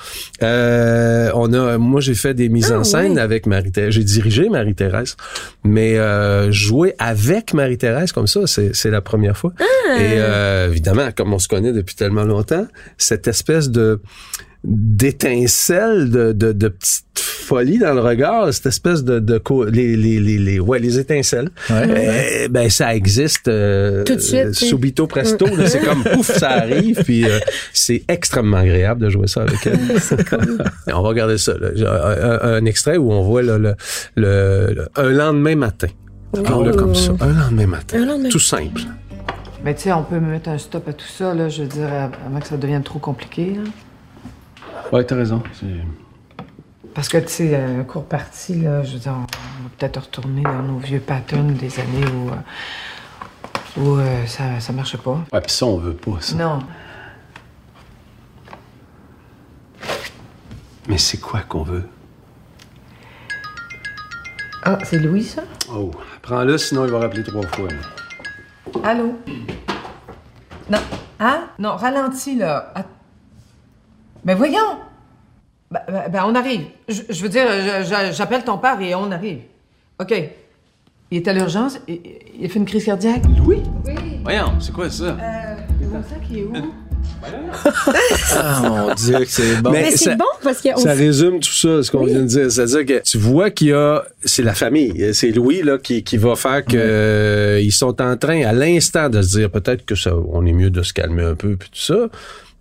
Euh, 0.43 1.29
on 1.35 1.51
a, 1.53 1.77
moi, 1.77 2.01
j'ai 2.01 2.15
fait 2.15 2.33
des 2.33 2.49
mises 2.49 2.71
Ah, 2.73 2.79
en 2.79 2.83
scène 2.83 3.19
avec 3.19 3.45
Marie-Thérèse. 3.45 3.93
J'ai 3.93 4.03
dirigé 4.03 4.49
Marie-Thérèse, 4.49 5.15
mais 5.63 5.97
euh, 5.97 6.51
jouer 6.51 6.95
avec 6.99 7.53
Marie-Thérèse 7.53 8.11
comme 8.11 8.27
ça, 8.27 8.41
c'est 8.47 8.75
c'est 8.75 8.89
la 8.89 9.01
première 9.01 9.37
fois. 9.37 9.53
Ah. 9.59 9.63
Et 10.01 10.13
euh, 10.17 10.67
évidemment, 10.69 11.09
comme 11.15 11.33
on 11.33 11.39
se 11.39 11.47
connaît 11.47 11.73
depuis 11.73 11.95
tellement 11.95 12.23
longtemps, 12.23 12.65
cette 12.97 13.27
espèce 13.27 13.69
de 13.69 13.99
d'étincelle 14.63 16.09
de, 16.09 16.31
de, 16.33 16.51
de 16.51 16.67
petite 16.67 17.05
folie 17.19 17.77
dans 17.79 17.93
le 17.93 18.01
regard, 18.01 18.53
cette 18.53 18.65
espèce 18.65 19.03
de, 19.03 19.19
de 19.19 19.37
co- 19.37 19.65
les, 19.65 19.95
les, 19.95 20.19
les, 20.19 20.37
les, 20.37 20.59
ouais, 20.59 20.79
les 20.79 20.99
étincelles, 20.99 21.49
Ouais. 21.69 21.85
euh, 22.45 22.47
ben 22.49 22.69
ça 22.69 22.93
existe 22.93 23.47
euh, 23.47 24.03
Tout 24.03 24.15
de 24.15 24.19
suite, 24.19 24.53
subito 24.53 25.07
presto. 25.07 25.45
là, 25.55 25.67
c'est 25.67 25.79
comme 25.79 26.03
pouf, 26.13 26.29
ça 26.37 26.49
arrive, 26.49 27.03
puis 27.03 27.23
euh, 27.25 27.39
c'est 27.73 28.03
extrêmement 28.09 28.57
agréable 28.57 29.01
de 29.01 29.09
jouer 29.09 29.27
ça 29.27 29.43
avec 29.43 29.65
elle. 29.65 29.79
Et 30.87 30.93
on 30.93 31.01
va 31.01 31.09
regarder 31.09 31.37
ça. 31.37 31.53
là. 31.59 31.69
Un, 32.43 32.65
extrait 32.65 32.97
où 32.97 33.11
on 33.13 33.21
voit 33.21 33.43
là, 33.43 33.57
le, 33.57 33.75
le, 34.15 34.73
le- 34.75 34.87
un 34.95 35.09
lendemain 35.09 35.55
matin. 35.55 35.87
Appelons-le 36.37 36.73
comme 36.73 36.93
ça. 36.95 37.13
Un 37.21 37.31
lendemain 37.33 37.67
matin. 37.67 38.01
Un 38.01 38.05
lendemain. 38.05 38.29
Tout 38.29 38.39
simple. 38.39 38.81
Mais 39.63 39.73
tu 39.73 39.83
sais, 39.83 39.93
on 39.93 40.03
peut 40.03 40.19
mettre 40.19 40.49
un 40.49 40.57
stop 40.57 40.87
à 40.89 40.93
tout 40.93 41.07
ça, 41.07 41.33
là, 41.33 41.47
je 41.49 41.61
veux 41.63 41.67
dire, 41.69 41.87
avant 42.25 42.39
que 42.39 42.47
ça 42.47 42.57
devienne 42.57 42.83
trop 42.83 42.99
compliqué. 42.99 43.53
là. 43.55 43.61
Ouais, 44.91 45.03
t'as 45.03 45.15
raison. 45.15 45.43
Parce 46.93 47.09
que, 47.09 47.17
tu 47.17 47.27
sais, 47.27 47.55
un 47.55 47.83
court 47.83 48.05
parti, 48.05 48.55
là, 48.61 48.83
je 48.83 48.93
veux 48.93 48.99
dire, 48.99 49.13
on, 49.13 49.63
va 49.63 49.69
peut-être 49.77 49.99
retourner 50.01 50.43
dans 50.43 50.63
nos 50.63 50.77
vieux 50.77 50.99
patterns 50.99 51.53
des 51.53 51.79
années 51.79 52.05
où, 52.07 52.29
euh, 52.29 52.35
où 53.81 53.97
euh, 53.97 54.25
ça, 54.25 54.59
ça 54.59 54.73
marchait 54.73 54.97
pas. 54.97 55.19
Ouais, 55.31 55.41
pis 55.41 55.53
ça, 55.53 55.65
on 55.65 55.77
veut 55.77 55.93
pas, 55.93 56.17
ça. 56.21 56.35
Non. 56.35 56.59
Mais 60.87 60.97
c'est 60.97 61.19
quoi 61.19 61.41
qu'on 61.41 61.63
veut? 61.63 61.83
Ah, 64.63 64.79
c'est 64.83 64.99
Louis, 64.99 65.23
ça? 65.23 65.43
Oh, 65.71 65.91
prends-le, 66.21 66.57
sinon 66.57 66.85
il 66.85 66.91
va 66.91 66.99
rappeler 66.99 67.23
trois 67.23 67.45
fois. 67.47 67.67
Allô? 68.83 69.19
Non. 70.69 70.79
Hein? 71.19 71.49
Non, 71.59 71.75
ralentis, 71.75 72.35
là. 72.37 72.71
Att- 72.73 72.96
Mais 74.27 74.35
voyons! 74.35 74.79
Ben, 75.71 75.79
ben- 75.87 76.09
ben, 76.11 76.23
on 76.27 76.35
arrive. 76.35 76.65
Je, 76.89 77.01
je 77.09 77.23
veux 77.23 77.29
dire, 77.29 77.47
j'appelle 78.11 78.43
ton 78.43 78.57
père 78.57 78.79
et 78.81 78.93
on 78.93 79.09
arrive. 79.09 79.39
OK. 80.01 80.13
Il 81.09 81.17
est 81.17 81.27
à 81.29 81.33
l'urgence. 81.33 81.79
Il, 81.87 82.01
il 82.37 82.45
a 82.45 82.49
fait 82.49 82.59
une 82.59 82.65
crise 82.65 82.83
cardiaque. 82.83 83.23
Louis? 83.37 83.63
Voyons, 84.23 84.51
c'est 84.59 84.73
quoi 84.73 84.89
ça? 84.89 85.15
Le 85.79 85.87
bon 85.87 86.03
sac, 86.03 86.19
est 86.35 86.43
où? 86.43 86.53
Ah 88.33 88.61
mon 88.63 88.93
Dieu, 88.93 89.19
que 89.19 89.25
c'est 89.29 89.61
bon. 89.61 89.71
Mais 89.71 89.91
c'est 89.91 90.17
bon 90.17 90.25
parce 90.43 90.61
que. 90.61 90.77
Ça 90.77 90.91
résume 90.91 91.39
tout 91.39 91.53
ça, 91.53 91.81
ce 91.81 91.89
qu'on 91.89 92.03
vient 92.03 92.19
de 92.19 92.25
dire. 92.25 92.51
C'est-à-dire 92.51 92.85
que 92.85 93.01
tu 93.01 93.17
vois 93.17 93.49
qu'il 93.49 93.67
y 93.67 93.73
a, 93.73 94.03
c'est 94.25 94.43
la 94.43 94.53
famille, 94.53 95.13
c'est 95.13 95.31
Louis 95.31 95.61
là 95.61 95.77
qui, 95.77 96.03
qui 96.03 96.17
va 96.17 96.35
faire 96.35 96.65
que 96.65 96.75
euh, 96.75 97.61
ils 97.61 97.71
sont 97.71 98.01
en 98.01 98.17
train 98.17 98.43
à 98.43 98.51
l'instant 98.51 99.09
de 99.09 99.21
se 99.21 99.37
dire 99.37 99.49
peut-être 99.49 99.85
que 99.85 99.95
ça, 99.95 100.13
on 100.31 100.45
est 100.45 100.51
mieux 100.51 100.69
de 100.69 100.81
se 100.81 100.91
calmer 100.91 101.23
un 101.23 101.35
peu 101.35 101.55
puis 101.55 101.69
tout 101.69 101.79
ça. 101.79 102.09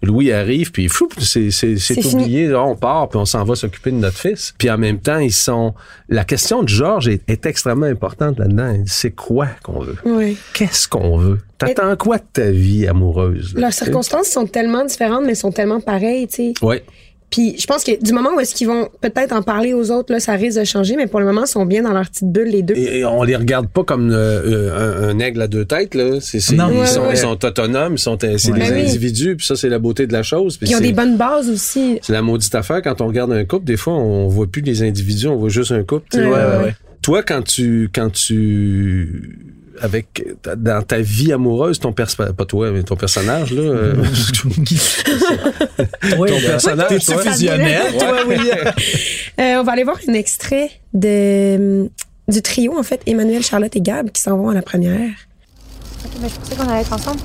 Louis 0.03 0.31
arrive 0.31 0.73
puis 0.73 0.88
fou, 0.88 1.09
c'est 1.19 2.05
oublié. 2.05 2.49
Là, 2.49 2.62
on 2.62 2.76
part 2.76 3.09
puis 3.09 3.19
on 3.19 3.25
s'en 3.25 3.45
va 3.45 3.55
s'occuper 3.55 3.91
de 3.91 3.97
notre 3.97 4.19
fils. 4.19 4.55
Puis 4.59 4.71
en 4.71 4.79
même 4.79 5.00
temps, 5.00 5.19
ils 5.19 5.33
sont. 5.33 5.75
La 6.09 6.25
question 6.25 6.62
de 6.62 6.69
Georges 6.69 7.09
est, 7.09 7.23
est 7.29 7.47
extrêmement 7.47 7.87
importante 7.87 8.38
là-dedans. 8.38 8.83
C'est 8.87 9.12
quoi 9.12 9.49
qu'on 9.62 9.81
veut? 9.81 9.97
Ouais. 10.05 10.37
Qu'est-ce 10.53 10.87
qu'on 10.87 11.17
veut? 11.17 11.41
T'attends 11.59 11.97
quoi 11.97 12.19
de 12.19 12.25
ta 12.33 12.50
vie 12.50 12.87
amoureuse 12.87 13.55
là, 13.55 13.62
Leurs 13.62 13.73
circonstances 13.73 14.29
sont 14.29 14.47
tellement 14.47 14.85
différentes, 14.85 15.25
mais 15.25 15.35
sont 15.35 15.53
tellement 15.53 15.81
pareilles, 15.81 16.29
tu 16.29 16.53
sais. 16.53 16.55
Ouais. 16.62 16.85
Puis 17.28 17.56
je 17.59 17.66
pense 17.66 17.83
que 17.83 18.00
du 18.02 18.12
moment 18.12 18.30
où 18.37 18.40
est-ce 18.40 18.54
qu'ils 18.54 18.68
vont 18.68 18.88
peut-être 19.00 19.33
en 19.33 19.42
parler 19.42 19.75
aux 19.75 19.90
autres, 19.90 20.12
là, 20.12 20.21
ça 20.21 20.33
risque 20.35 20.59
de 20.61 20.64
changer, 20.64 20.95
mais 20.97 21.06
pour 21.09 21.18
le 21.21 21.26
moment, 21.26 21.42
ils 21.45 21.49
sont 21.49 21.66
bien 21.66 21.83
dans 21.83 21.92
leur 21.92 22.09
petite 22.09 22.30
bulle, 22.30 22.49
les 22.49 22.62
deux. 22.62 22.75
Et, 22.76 23.00
et 23.00 23.04
on 23.04 23.23
les 23.25 23.35
regarde 23.37 23.66
pas 23.68 23.83
comme 23.83 24.11
euh, 24.12 25.02
un, 25.04 25.09
un 25.09 25.18
aigle 25.18 25.42
à 25.42 25.49
deux 25.49 25.64
têtes 25.64 25.95
là. 25.97 26.21
C'est, 26.21 26.38
c'est- 26.40 26.54
Non. 26.54 26.71
ils, 26.73 26.78
Ouais, 26.80 26.87
sont, 26.87 27.00
ouais. 27.02 27.11
ils 27.12 27.16
sont 27.18 27.45
autonomes, 27.45 27.95
ils 27.95 27.99
sont 27.99 28.16
c'est 28.21 28.28
Ouais. 28.50 28.59
des 28.59 28.61
Ben 28.61 28.75
oui. 28.75 28.80
individus, 28.83 29.37
puis 29.37 29.45
ça 29.47 29.56
c'est 29.56 29.68
la 29.68 29.78
beauté 29.80 30.06
de 30.06 30.12
la 30.12 30.23
chose. 30.23 30.56
Puis 30.56 30.68
ils 30.71 30.75
ont 30.75 30.78
c'est, 30.78 30.85
des 30.85 30.92
bonnes 30.92 31.16
bases 31.16 31.50
aussi. 31.50 31.99
c'est 32.00 32.12
la 32.12 32.23
maudite 32.23 32.54
affaire 32.54 32.80
quand 32.80 33.00
on 33.00 33.09
regarde 33.09 33.33
un 33.33 33.45
couple. 33.45 33.64
Des 33.64 33.76
fois, 33.76 33.95
on 33.95 34.28
voit 34.28 34.47
plus 34.47 34.62
les 34.62 34.83
individus, 34.83 35.26
on 35.26 35.37
voit 35.37 35.49
juste 35.49 35.73
un 35.73 35.83
couple. 35.83 36.06
tu 36.12 36.18
sais. 36.18 36.25
Ouais, 36.25 36.30
Ouais, 36.30 36.37
ouais, 36.38 36.56
ouais, 36.59 36.64
ouais. 36.64 36.75
Toi, 37.02 37.23
quand 37.23 37.42
tu 37.42 37.90
quand 37.92 38.11
tu 38.11 39.55
avec 39.80 40.25
dans 40.56 40.83
ta 40.83 40.99
vie 41.00 41.33
amoureuse, 41.33 41.80
ton 41.80 41.92
pers 41.92 42.09
pas 42.16 42.45
toi, 42.45 42.71
mais 42.71 42.83
ton 42.83 42.97
personnage 42.97 43.52
là. 43.52 43.62
euh, 43.62 43.95
Oui, 46.18 46.28
Ton 46.30 46.40
personnage, 46.40 47.04
toi? 47.04 47.18
fusionnel, 47.18 47.92
toi, 47.99 48.25
William? 48.26 48.59
Euh, 49.38 49.56
on 49.61 49.64
va 49.64 49.73
aller 49.73 49.85
voir 49.85 49.99
un 50.09 50.14
extrait 50.14 50.71
de, 50.95 51.90
du 52.26 52.40
trio, 52.40 52.78
en 52.78 52.83
fait, 52.83 53.02
Emmanuel, 53.06 53.42
Charlotte 53.42 53.75
et 53.76 53.83
Gab, 53.83 54.11
qui 54.11 54.23
s'en 54.23 54.38
vont 54.38 54.49
à 54.49 54.54
la 54.54 54.62
première. 54.62 55.11
Ok, 56.04 56.11
ben, 56.23 56.28
je 56.30 56.35
pensais 56.40 56.56
qu'on 56.56 56.71
allait 56.71 56.80
être 56.80 56.92
ensemble. 56.95 57.21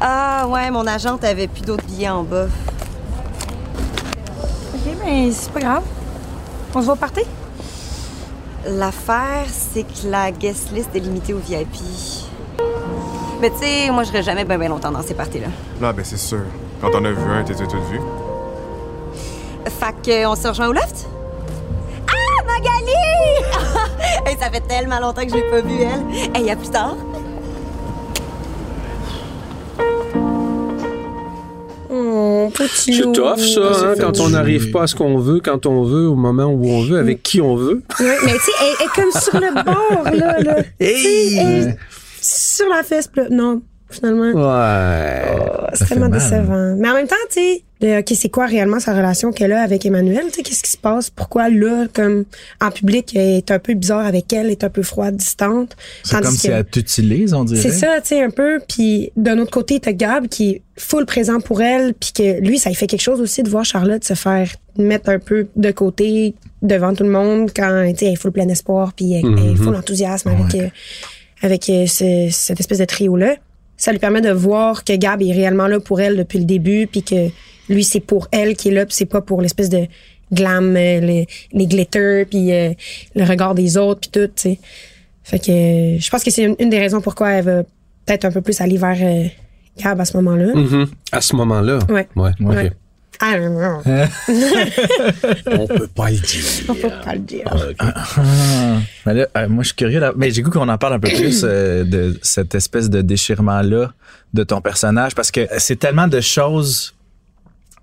Ah 0.00 0.46
ouais, 0.48 0.70
mon 0.70 0.86
agente 0.86 1.24
avait 1.24 1.48
plus 1.48 1.62
d'autres 1.62 1.84
billets 1.84 2.08
en 2.10 2.22
bas. 2.22 2.46
Ok, 4.72 4.92
mais 5.04 5.32
c'est 5.32 5.50
pas 5.50 5.58
grave. 5.60 5.82
On 6.76 6.80
se 6.80 6.86
voit 6.86 6.94
partir? 6.94 7.24
L'affaire, 8.66 9.46
c'est 9.48 9.84
que 9.84 10.08
la 10.10 10.30
guest 10.32 10.70
list 10.72 10.90
est 10.94 11.00
limitée 11.00 11.32
au 11.32 11.38
VIP. 11.38 11.80
Mais 13.40 13.50
tu 13.50 13.58
sais, 13.58 13.90
moi, 13.90 14.02
je 14.02 14.08
serais 14.08 14.22
jamais 14.22 14.44
bien 14.44 14.58
ben 14.58 14.68
longtemps 14.68 14.90
dans 14.90 15.02
ces 15.02 15.14
parties-là. 15.14 15.46
Là, 15.80 15.94
ben 15.94 16.04
c'est 16.04 16.18
sûr. 16.18 16.42
Quand 16.80 16.90
on 16.92 17.04
a 17.06 17.10
vu 17.10 17.30
un, 17.30 17.42
t'étais 17.42 17.66
toute 17.66 17.82
vue. 17.84 18.00
Fait 19.64 19.94
que, 20.02 20.26
on 20.26 20.36
se 20.36 20.48
rejoint 20.48 20.68
au 20.68 20.72
loft? 20.72 21.06
Ah, 22.06 22.44
Magali! 22.44 22.92
hey, 24.26 24.36
ça 24.38 24.50
fait 24.50 24.60
tellement 24.60 25.00
longtemps 25.00 25.22
que 25.22 25.30
je 25.30 25.36
l'ai 25.36 25.50
pas 25.50 25.62
vue, 25.62 25.80
elle. 25.80 26.36
Hey, 26.36 26.50
à 26.50 26.56
plus 26.56 26.68
tard. 26.68 26.96
C'est 32.68 33.12
tough 33.12 33.38
ça, 33.38 33.60
hein, 33.60 33.94
quand 33.98 34.20
on 34.20 34.30
n'arrive 34.30 34.70
pas 34.70 34.82
à 34.82 34.86
ce 34.86 34.94
qu'on 34.94 35.18
veut, 35.18 35.40
quand 35.40 35.66
on 35.66 35.84
veut, 35.84 36.08
au 36.08 36.14
moment 36.14 36.46
où 36.46 36.66
on 36.68 36.82
veut, 36.82 36.98
avec 36.98 37.22
qui 37.22 37.40
on 37.40 37.56
veut. 37.56 37.82
Ouais, 38.00 38.16
mais 38.24 38.32
tu 38.32 38.38
sais, 38.40 38.52
elle, 38.60 38.74
elle 38.80 38.86
est 38.86 39.02
comme 39.02 39.20
sur 39.20 39.40
le 39.40 39.54
bord, 39.64 40.04
là. 40.04 40.40
là. 40.40 40.62
Tu 40.62 40.86
sais, 40.86 41.34
elle 41.36 41.68
est 41.68 41.76
sur 42.20 42.68
la 42.68 42.82
fesse, 42.82 43.10
non, 43.30 43.62
finalement. 43.88 44.32
Ouais. 44.32 45.22
Oh, 45.38 45.66
c'est 45.74 45.88
tellement 45.88 46.08
mal. 46.08 46.18
décevant. 46.18 46.76
Mais 46.78 46.88
en 46.90 46.94
même 46.94 47.08
temps, 47.08 47.16
tu 47.30 47.40
sais, 47.40 47.64
de, 47.80 48.00
OK, 48.00 48.12
c'est 48.14 48.28
quoi 48.28 48.46
réellement 48.46 48.78
sa 48.78 48.94
relation 48.94 49.32
qu'elle 49.32 49.52
a 49.52 49.62
avec 49.62 49.86
Emmanuel? 49.86 50.24
Tu 50.28 50.34
sais, 50.34 50.42
qu'est-ce 50.42 50.62
qui 50.62 50.70
se 50.70 50.76
passe? 50.76 51.08
Pourquoi 51.10 51.48
là, 51.48 51.86
comme 51.92 52.24
en 52.60 52.70
public, 52.70 53.12
elle 53.14 53.36
est 53.38 53.50
un 53.50 53.58
peu 53.58 53.74
bizarre 53.74 54.04
avec 54.06 54.32
elle, 54.32 54.46
elle 54.46 54.52
est 54.52 54.64
un 54.64 54.68
peu 54.70 54.82
froide, 54.82 55.16
distante? 55.16 55.76
C'est 56.02 56.16
comme 56.22 56.30
si 56.36 56.46
elle 56.58 56.64
t'utilise, 56.66 57.32
on 57.32 57.44
dirait. 57.44 57.60
C'est 57.60 57.70
ça, 57.70 58.00
tu 58.02 58.08
sais, 58.08 58.22
un 58.22 58.30
peu. 58.30 58.60
Puis 58.68 59.12
d'un 59.16 59.38
autre 59.38 59.50
côté, 59.50 59.80
t'as 59.80 59.92
Gab 59.92 60.28
qui 60.28 60.50
est 60.50 60.62
full 60.76 61.06
présent 61.06 61.40
pour 61.40 61.62
elle, 61.62 61.94
puis 61.94 62.12
que 62.12 62.40
lui, 62.40 62.58
ça 62.58 62.68
lui 62.70 62.76
fait 62.76 62.86
quelque 62.86 63.00
chose 63.02 63.20
aussi 63.20 63.42
de 63.42 63.48
voir 63.48 63.64
Charlotte 63.64 64.04
se 64.04 64.14
faire 64.14 64.48
mettre 64.78 65.08
un 65.10 65.18
peu 65.18 65.46
de 65.56 65.70
côté 65.70 66.34
devant 66.62 66.94
tout 66.94 67.04
le 67.04 67.10
monde 67.10 67.50
quand, 67.56 67.86
tu 67.92 67.98
sais, 67.98 68.06
elle 68.06 68.12
est 68.12 68.16
full 68.16 68.32
plein 68.32 68.48
espoir, 68.48 68.92
puis 68.94 69.12
elle, 69.14 69.24
elle 69.38 69.52
est 69.52 69.56
full 69.56 69.74
enthousiasme 69.74 70.28
avec, 70.28 70.54
euh, 70.54 70.68
avec 71.42 71.68
euh, 71.70 71.86
ce- 71.86 72.28
cette 72.30 72.60
espèce 72.60 72.78
de 72.78 72.84
trio-là. 72.84 73.36
Ça 73.76 73.92
lui 73.92 73.98
permet 73.98 74.20
de 74.20 74.30
voir 74.30 74.84
que 74.84 74.94
Gab 74.94 75.22
est 75.22 75.32
réellement 75.32 75.66
là 75.66 75.80
pour 75.80 76.00
elle 76.02 76.16
depuis 76.18 76.38
le 76.38 76.44
début, 76.44 76.86
puis 76.86 77.02
que 77.02 77.28
lui, 77.70 77.84
c'est 77.84 78.00
pour 78.00 78.28
elle 78.32 78.54
qui 78.56 78.68
est 78.68 78.72
là, 78.72 78.84
puis 78.84 78.94
c'est 78.94 79.06
pas 79.06 79.20
pour 79.22 79.40
l'espèce 79.40 79.70
de 79.70 79.86
glam, 80.32 80.76
euh, 80.76 81.00
les, 81.00 81.26
les 81.52 81.66
glitters, 81.66 82.26
puis 82.28 82.52
euh, 82.52 82.72
le 83.14 83.24
regard 83.24 83.54
des 83.54 83.76
autres, 83.78 84.00
puis 84.02 84.10
tout, 84.10 84.26
tu 84.26 84.42
sais. 84.42 84.58
Fait 85.22 85.38
que 85.38 85.50
euh, 85.50 85.98
je 85.98 86.10
pense 86.10 86.22
que 86.24 86.30
c'est 86.30 86.42
une, 86.44 86.56
une 86.58 86.70
des 86.70 86.78
raisons 86.78 87.00
pourquoi 87.00 87.30
elle 87.30 87.44
va 87.44 87.62
peut-être 88.06 88.24
un 88.26 88.30
peu 88.32 88.40
plus 88.40 88.60
aller 88.60 88.76
vers 88.78 88.96
euh, 89.00 89.26
Gab 89.80 90.00
à 90.00 90.04
ce 90.04 90.16
moment-là. 90.16 90.54
Mhm. 90.54 90.86
À 91.12 91.20
ce 91.20 91.36
moment-là? 91.36 91.78
Ouais. 91.88 92.08
Ouais. 92.16 92.30
ok. 92.40 92.46
Ouais. 92.54 92.72
Ah, 93.22 93.38
non, 93.38 93.50
non, 93.50 93.82
On 95.58 95.66
peut 95.66 95.86
pas 95.88 96.10
le 96.10 96.16
dire. 96.16 96.44
on 96.70 96.74
peut 96.74 96.88
pas 97.04 97.12
le 97.14 97.18
dire. 97.20 97.44
Ah. 97.78 98.78
Mais 99.04 99.14
là, 99.14 99.26
euh, 99.36 99.48
moi, 99.48 99.62
je 99.62 99.68
suis 99.68 99.76
curieux. 99.76 100.00
là. 100.00 100.12
Mais 100.16 100.30
j'ai 100.30 100.40
goût 100.40 100.50
qu'on 100.50 100.68
en 100.68 100.78
parle 100.78 100.94
un 100.94 101.00
peu 101.00 101.10
plus 101.10 101.42
euh, 101.44 101.84
de 101.84 102.18
cette 102.22 102.54
espèce 102.54 102.88
de 102.88 103.02
déchirement-là 103.02 103.92
de 104.32 104.42
ton 104.42 104.60
personnage 104.62 105.14
parce 105.14 105.30
que 105.30 105.46
c'est 105.58 105.78
tellement 105.78 106.08
de 106.08 106.20
choses 106.20 106.94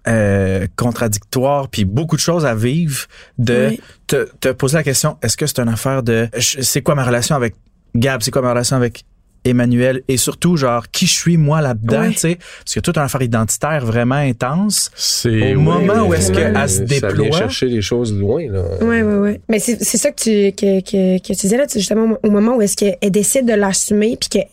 euh, 0.07 0.65
contradictoires 0.75 1.67
puis 1.69 1.85
beaucoup 1.85 2.15
de 2.15 2.21
choses 2.21 2.45
à 2.45 2.55
vivre 2.55 3.05
de 3.37 3.67
Oui. 3.71 3.81
te, 4.07 4.27
te 4.39 4.49
poser 4.49 4.77
la 4.77 4.83
question 4.83 5.17
est-ce 5.21 5.35
que 5.37 5.45
c'est 5.45 5.59
une 5.59 5.69
affaire 5.69 6.03
de 6.03 6.29
c'est 6.39 6.81
quoi 6.81 6.95
ma 6.95 7.03
relation 7.03 7.35
avec 7.35 7.55
Gab? 7.95 8.21
C'est 8.21 8.31
quoi 8.31 8.41
ma 8.41 8.51
relation 8.51 8.75
avec 8.75 9.03
Emmanuel? 9.45 10.01
Et 10.07 10.17
surtout 10.17 10.57
genre 10.57 10.89
qui 10.91 11.05
je 11.07 11.13
suis 11.13 11.37
moi 11.37 11.61
là-dedans 11.61 12.09
tu 12.11 12.17
sais? 12.17 12.35
Parce 12.35 12.73
qu'il 12.73 12.75
y 12.77 12.79
a 12.79 12.81
tout 12.81 12.97
une 12.99 13.05
affaire 13.05 13.21
identitaire 13.21 13.85
vraiment 13.85 14.15
intense 14.15 14.91
C'est 14.95 15.55
Au 15.55 15.59
moment 15.59 16.07
où 16.07 16.13
est-ce 16.13 16.31
qu'elle 16.31 16.55
se 16.69 16.77
Ça 16.77 16.83
vient 16.83 16.99
déploie. 17.09 17.37
chercher 17.37 17.67
les 17.67 17.81
choses 17.81 18.13
loin 18.13 18.43
là. 18.49 18.61
Ouais, 18.81 19.01
ouais, 19.01 19.15
ouais. 19.17 19.41
Mais 19.49 19.59
c'est 19.59 19.81
c'est 19.83 19.97
ça 19.97 20.11
que 20.11 20.21
tu, 20.21 20.55
que, 20.55 20.81
que, 20.81 21.17
que 21.19 21.27
tu 21.27 21.33
disais 21.33 21.57
là, 21.57 21.65
justement 21.73 22.17
au 22.23 22.29
moment 22.31 22.55
où 22.57 22.61
est-ce 22.61 22.75
qu'elle 22.75 22.97
décide 23.11 23.45
de 23.45 23.53
l'assumer 23.53 24.17
puis 24.19 24.29
qu'elle 24.29 24.47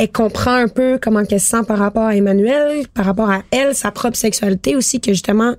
elle 0.00 0.10
comprend 0.10 0.54
un 0.54 0.68
peu 0.68 0.98
comment 1.00 1.24
qu'elle 1.24 1.40
se 1.40 1.48
sent 1.48 1.62
par 1.68 1.78
rapport 1.78 2.04
à 2.04 2.16
Emmanuel, 2.16 2.86
par 2.94 3.04
rapport 3.04 3.30
à 3.30 3.42
elle, 3.50 3.74
sa 3.74 3.90
propre 3.90 4.16
sexualité 4.16 4.74
aussi, 4.76 5.00
que 5.00 5.12
justement, 5.12 5.54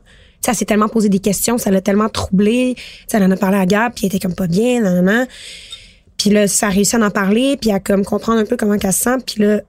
elle 0.47 0.55
s'est 0.55 0.65
tellement 0.65 0.87
posé 0.89 1.09
des 1.09 1.19
questions, 1.19 1.59
ça 1.59 1.69
l'a 1.69 1.81
tellement 1.81 2.09
troublée. 2.09 2.75
Elle 3.13 3.23
en 3.23 3.29
a 3.31 3.37
parlé 3.37 3.57
à 3.57 3.65
Gab, 3.67 3.93
puis 3.93 4.05
elle 4.07 4.15
était 4.15 4.19
comme 4.19 4.33
pas 4.35 4.47
bien, 4.47 4.81
nan, 4.81 4.95
nan, 4.95 5.05
nan. 5.05 5.27
Puis 6.17 6.31
là, 6.31 6.47
ça 6.47 6.67
a 6.67 6.69
réussi 6.71 6.95
à 6.95 6.99
en 6.99 7.11
parler, 7.11 7.57
puis 7.61 7.71
à 7.71 7.79
comme 7.79 8.03
comprendre 8.03 8.39
un 8.39 8.45
peu 8.45 8.57
comment 8.57 8.77
qu'elle 8.77 8.93
se 8.93 9.01
sent, 9.03 9.17
puis 9.25 9.43
là, 9.43 9.61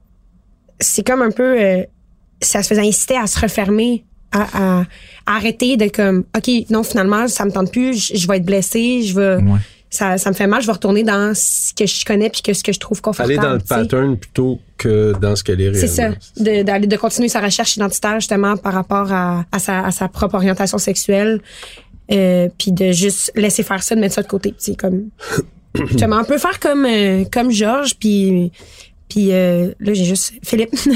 c'est 0.80 1.06
comme 1.06 1.20
un 1.22 1.30
peu, 1.30 1.60
euh, 1.60 1.82
ça 2.40 2.62
se 2.62 2.68
faisait 2.68 2.80
inciter 2.86 3.16
à 3.16 3.26
se 3.26 3.38
refermer, 3.38 4.04
à, 4.32 4.42
à- 4.80 4.84
à 5.26 5.36
arrêter 5.36 5.76
de 5.76 5.88
comme, 5.88 6.24
ok, 6.36 6.50
non, 6.70 6.82
finalement, 6.82 7.28
ça 7.28 7.44
me 7.44 7.50
tente 7.52 7.70
plus, 7.70 7.94
je, 8.08 8.16
je 8.16 8.26
vais 8.26 8.38
être 8.38 8.44
blessée, 8.46 9.02
je 9.02 9.14
vais, 9.14 9.36
Ouais. 9.36 9.58
Ça, 9.92 10.16
ça 10.16 10.30
me 10.30 10.34
fait 10.34 10.46
mal, 10.46 10.62
je 10.62 10.66
vais 10.66 10.72
retourner 10.72 11.02
dans 11.02 11.34
ce 11.34 11.74
que 11.74 11.84
je 11.84 12.02
connais 12.06 12.30
puis 12.30 12.40
que 12.40 12.54
ce 12.54 12.64
que 12.64 12.72
je 12.72 12.80
trouve 12.80 13.02
confortable. 13.02 13.38
Aller 13.38 13.46
dans 13.46 13.52
le 13.52 13.58
pattern 13.60 14.16
plutôt 14.16 14.58
que 14.78 15.12
dans 15.20 15.36
ce 15.36 15.44
qu'elle 15.44 15.60
est 15.60 15.68
réellement. 15.68 15.80
C'est 15.80 15.94
ça, 15.94 16.12
de, 16.38 16.62
d'aller 16.62 16.86
de 16.86 16.96
continuer 16.96 17.28
sa 17.28 17.40
recherche 17.40 17.76
identitaire 17.76 18.18
justement 18.18 18.56
par 18.56 18.72
rapport 18.72 19.12
à, 19.12 19.44
à, 19.52 19.58
sa, 19.58 19.84
à 19.84 19.90
sa 19.90 20.08
propre 20.08 20.36
orientation 20.36 20.78
sexuelle, 20.78 21.42
euh, 22.10 22.48
puis 22.58 22.72
de 22.72 22.90
juste 22.92 23.32
laisser 23.36 23.62
faire 23.62 23.82
ça, 23.82 23.94
de 23.94 24.00
mettre 24.00 24.14
ça 24.14 24.22
de 24.22 24.28
côté. 24.28 24.54
C'est 24.56 24.76
comme 24.76 25.10
justement, 25.88 26.20
on 26.20 26.24
peut 26.24 26.38
faire 26.38 26.58
comme 26.58 26.86
euh, 26.86 27.24
comme 27.30 27.50
Georges, 27.50 27.94
puis 27.98 28.50
puis 29.10 29.30
euh, 29.32 29.74
là 29.78 29.92
j'ai 29.92 30.06
juste 30.06 30.32
Philippe 30.42 30.70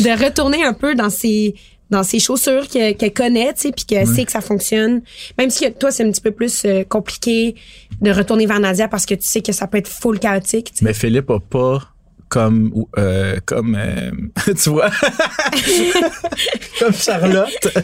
de 0.00 0.24
retourner 0.24 0.64
un 0.64 0.72
peu 0.72 0.94
dans 0.94 1.10
ses 1.10 1.56
dans 1.90 2.02
ses 2.02 2.18
chaussures 2.18 2.68
que- 2.68 2.92
qu'elle 2.92 3.12
connaît, 3.12 3.52
tu 3.54 3.60
sais, 3.62 3.72
puis 3.72 3.84
qu'elle 3.84 4.06
sait 4.06 4.24
que 4.24 4.32
ça 4.32 4.40
fonctionne. 4.40 5.02
Même 5.38 5.50
si 5.50 5.70
toi 5.72 5.90
c'est 5.90 6.04
un 6.04 6.10
petit 6.10 6.20
peu 6.20 6.32
plus 6.32 6.64
euh, 6.64 6.82
compliqué 6.84 7.54
de 8.00 8.10
retourner 8.10 8.46
vers 8.46 8.60
Nadia 8.60 8.88
parce 8.88 9.06
que 9.06 9.14
tu 9.14 9.26
sais 9.26 9.40
que 9.40 9.52
ça 9.52 9.66
peut 9.66 9.78
être 9.78 9.88
full 9.88 10.18
chaotique. 10.18 10.72
Mais 10.82 10.92
Philippe 10.94 11.30
a 11.30 11.38
pas 11.40 11.82
comme 12.28 12.70
ou- 12.74 12.88
euh, 12.98 13.36
comme 13.46 13.76
euh, 13.78 14.10
tu 14.62 14.70
vois? 14.70 14.90
Comme 16.78 16.92
Charlotte. 16.94 17.48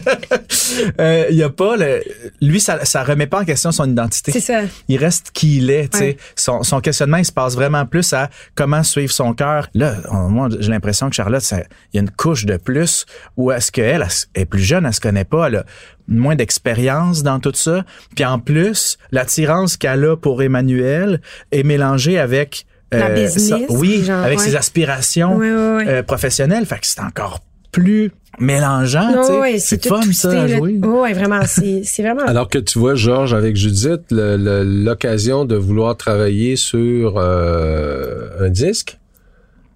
Euh, 0.99 1.25
il 1.29 1.35
y 1.35 1.43
a 1.43 1.49
pas 1.49 1.75
le 1.75 2.01
lui 2.41 2.59
ça 2.59 2.85
ça 2.85 3.03
remet 3.03 3.27
pas 3.27 3.41
en 3.41 3.45
question 3.45 3.71
son 3.71 3.89
identité. 3.89 4.31
C'est 4.31 4.39
ça. 4.39 4.61
il 4.87 4.97
reste 4.97 5.31
qui 5.33 5.57
il 5.57 5.69
est 5.69 5.91
tu 5.91 5.97
sais. 5.97 6.03
Ouais. 6.05 6.17
son, 6.35 6.63
son 6.63 6.79
questionnement 6.79 7.17
il 7.17 7.25
se 7.25 7.31
passe 7.31 7.55
vraiment 7.55 7.85
plus 7.85 8.11
à 8.13 8.29
comment 8.55 8.83
suivre 8.83 9.11
son 9.11 9.33
cœur. 9.33 9.67
Là 9.73 9.97
on- 10.09 10.29
moi 10.29 10.49
j'ai 10.59 10.69
l'impression 10.71 11.09
que 11.09 11.15
Charlotte 11.15 11.41
ça- 11.41 11.61
il 11.93 11.97
y 11.97 11.99
a 11.99 12.01
une 12.01 12.09
couche 12.11 12.45
de 12.45 12.57
plus 12.57 13.05
où 13.37 13.51
est-ce 13.51 13.71
qu'elle 13.71 14.01
elle, 14.01 14.07
elle 14.33 14.41
est 14.43 14.45
plus 14.45 14.61
jeune 14.63 14.85
elle 14.85 14.93
se 14.93 15.01
connaît 15.01 15.25
pas 15.25 15.47
elle 15.47 15.57
a 15.57 15.65
moins 16.07 16.35
d'expérience 16.35 17.23
dans 17.23 17.39
tout 17.39 17.53
ça. 17.55 17.85
Puis 18.15 18.25
en 18.25 18.39
plus 18.39 18.97
l'attirance 19.11 19.77
qu'elle 19.77 20.05
a 20.05 20.15
pour 20.17 20.41
Emmanuel 20.43 21.21
est 21.51 21.63
mélangée 21.63 22.19
avec 22.19 22.65
euh, 22.65 22.72
La 22.99 23.09
business, 23.09 23.47
ça- 23.49 23.57
oui, 23.69 24.03
genre, 24.03 24.23
avec 24.23 24.39
ouais. 24.39 24.45
ses 24.45 24.55
aspirations 24.55 25.35
Ouais, 25.37 25.51
ouais, 25.51 25.75
ouais. 25.77 25.87
euh, 25.87 26.03
professionnelles. 26.03 26.65
Fait 26.65 26.75
que 26.79 26.87
c'est 26.87 27.01
encore 27.01 27.39
plus 27.71 28.11
mélangeant. 28.39 29.11
Non, 29.11 29.21
tu 29.21 29.27
sais. 29.27 29.39
ouais, 29.39 29.59
c'est 29.59 29.85
fun, 29.85 29.99
twisté, 30.01 30.27
ça, 30.29 30.41
à 30.43 30.47
là. 30.47 30.57
jouer. 30.57 30.79
Oh, 30.83 31.01
ouais, 31.01 31.13
vraiment, 31.13 31.41
c'est 31.47 31.81
c'est 31.83 32.03
vraiment. 32.03 32.23
Alors 32.27 32.47
que 32.49 32.57
tu 32.59 32.79
vois 32.79 32.95
Georges 32.95 33.33
avec 33.33 33.55
Judith, 33.55 34.01
l'occasion 34.11 35.45
de 35.45 35.55
vouloir 35.55 35.95
travailler 35.97 36.55
sur 36.55 37.15
euh, 37.17 38.29
un 38.39 38.49
disque, 38.49 38.97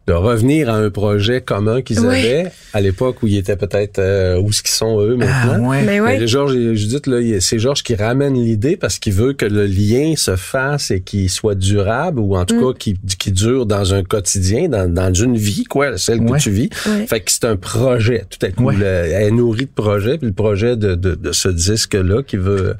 de 0.08 0.14
revenir 0.14 0.70
à 0.70 0.76
un 0.78 0.90
projet 0.90 1.42
commun 1.42 1.82
qu'ils 1.82 2.00
avaient 2.06 2.46
à 2.74 2.80
l'époque 2.82 3.22
où 3.24 3.28
ils 3.28 3.38
étaient 3.38 3.58
peut-être 3.58 4.00
euh, 4.00 4.40
où 4.40 4.52
ce 4.54 4.62
qu'ils 4.62 4.72
sont 4.72 5.02
eux 5.02 5.18
Ah, 5.22 5.26
maintenant. 5.46 5.70
ouais. 5.70 5.82
Mais 5.84 6.00
ouais. 6.00 6.20
Mais 6.20 6.28
Georges 6.28 6.56
et 6.56 6.76
Judith, 6.76 7.08
là, 7.08 7.18
c'est 7.42 7.60
Georges 7.60 7.84
qui 7.84 7.94
ramène 7.96 8.34
l'idée 8.36 8.78
parce 8.78 9.00
qu'il 9.00 9.14
veut 9.14 9.34
que 9.34 9.46
le 9.46 9.66
lien 9.66 10.14
se 10.16 10.36
fasse 10.38 10.92
et 10.92 11.02
qu'il 11.02 11.30
soit 11.30 11.56
durable 11.56 12.20
ou 12.22 12.36
en 12.38 12.46
tout 12.46 12.56
Mm. 12.56 12.62
cas 12.74 12.78
qui, 12.80 12.98
qui 13.20 13.32
dure 13.34 13.66
dans 13.66 13.94
un 13.94 14.04
quotidien, 14.04 14.70
dans, 14.70 14.92
dans 14.92 15.14
une 15.14 15.36
vie, 15.36 15.66
quoi, 15.66 15.98
celle 15.98 16.22
Ouais. 16.22 16.38
que 16.38 16.44
tu 16.44 16.52
vis. 16.52 16.70
Ouais. 16.86 17.06
Fait 17.06 17.20
que 17.20 17.30
c'est 17.32 17.44
un 17.46 17.58
projet, 17.58 18.24
tout 18.30 18.46
à 18.46 18.50
coup. 18.50 18.64
Ouais. 18.64 18.76
le- 18.76 18.86
elle 18.86 19.24
est 19.28 19.32
nourrie 19.32 19.66
de 19.66 19.72
projets, 19.76 20.18
puis 20.18 20.28
le 20.28 20.34
projet 20.34 20.78
de, 20.78 20.96
de, 20.96 21.16
de 21.16 21.32
ce 21.34 21.50
disque-là 21.50 22.24
qu'il 22.24 22.40
veut, 22.40 22.76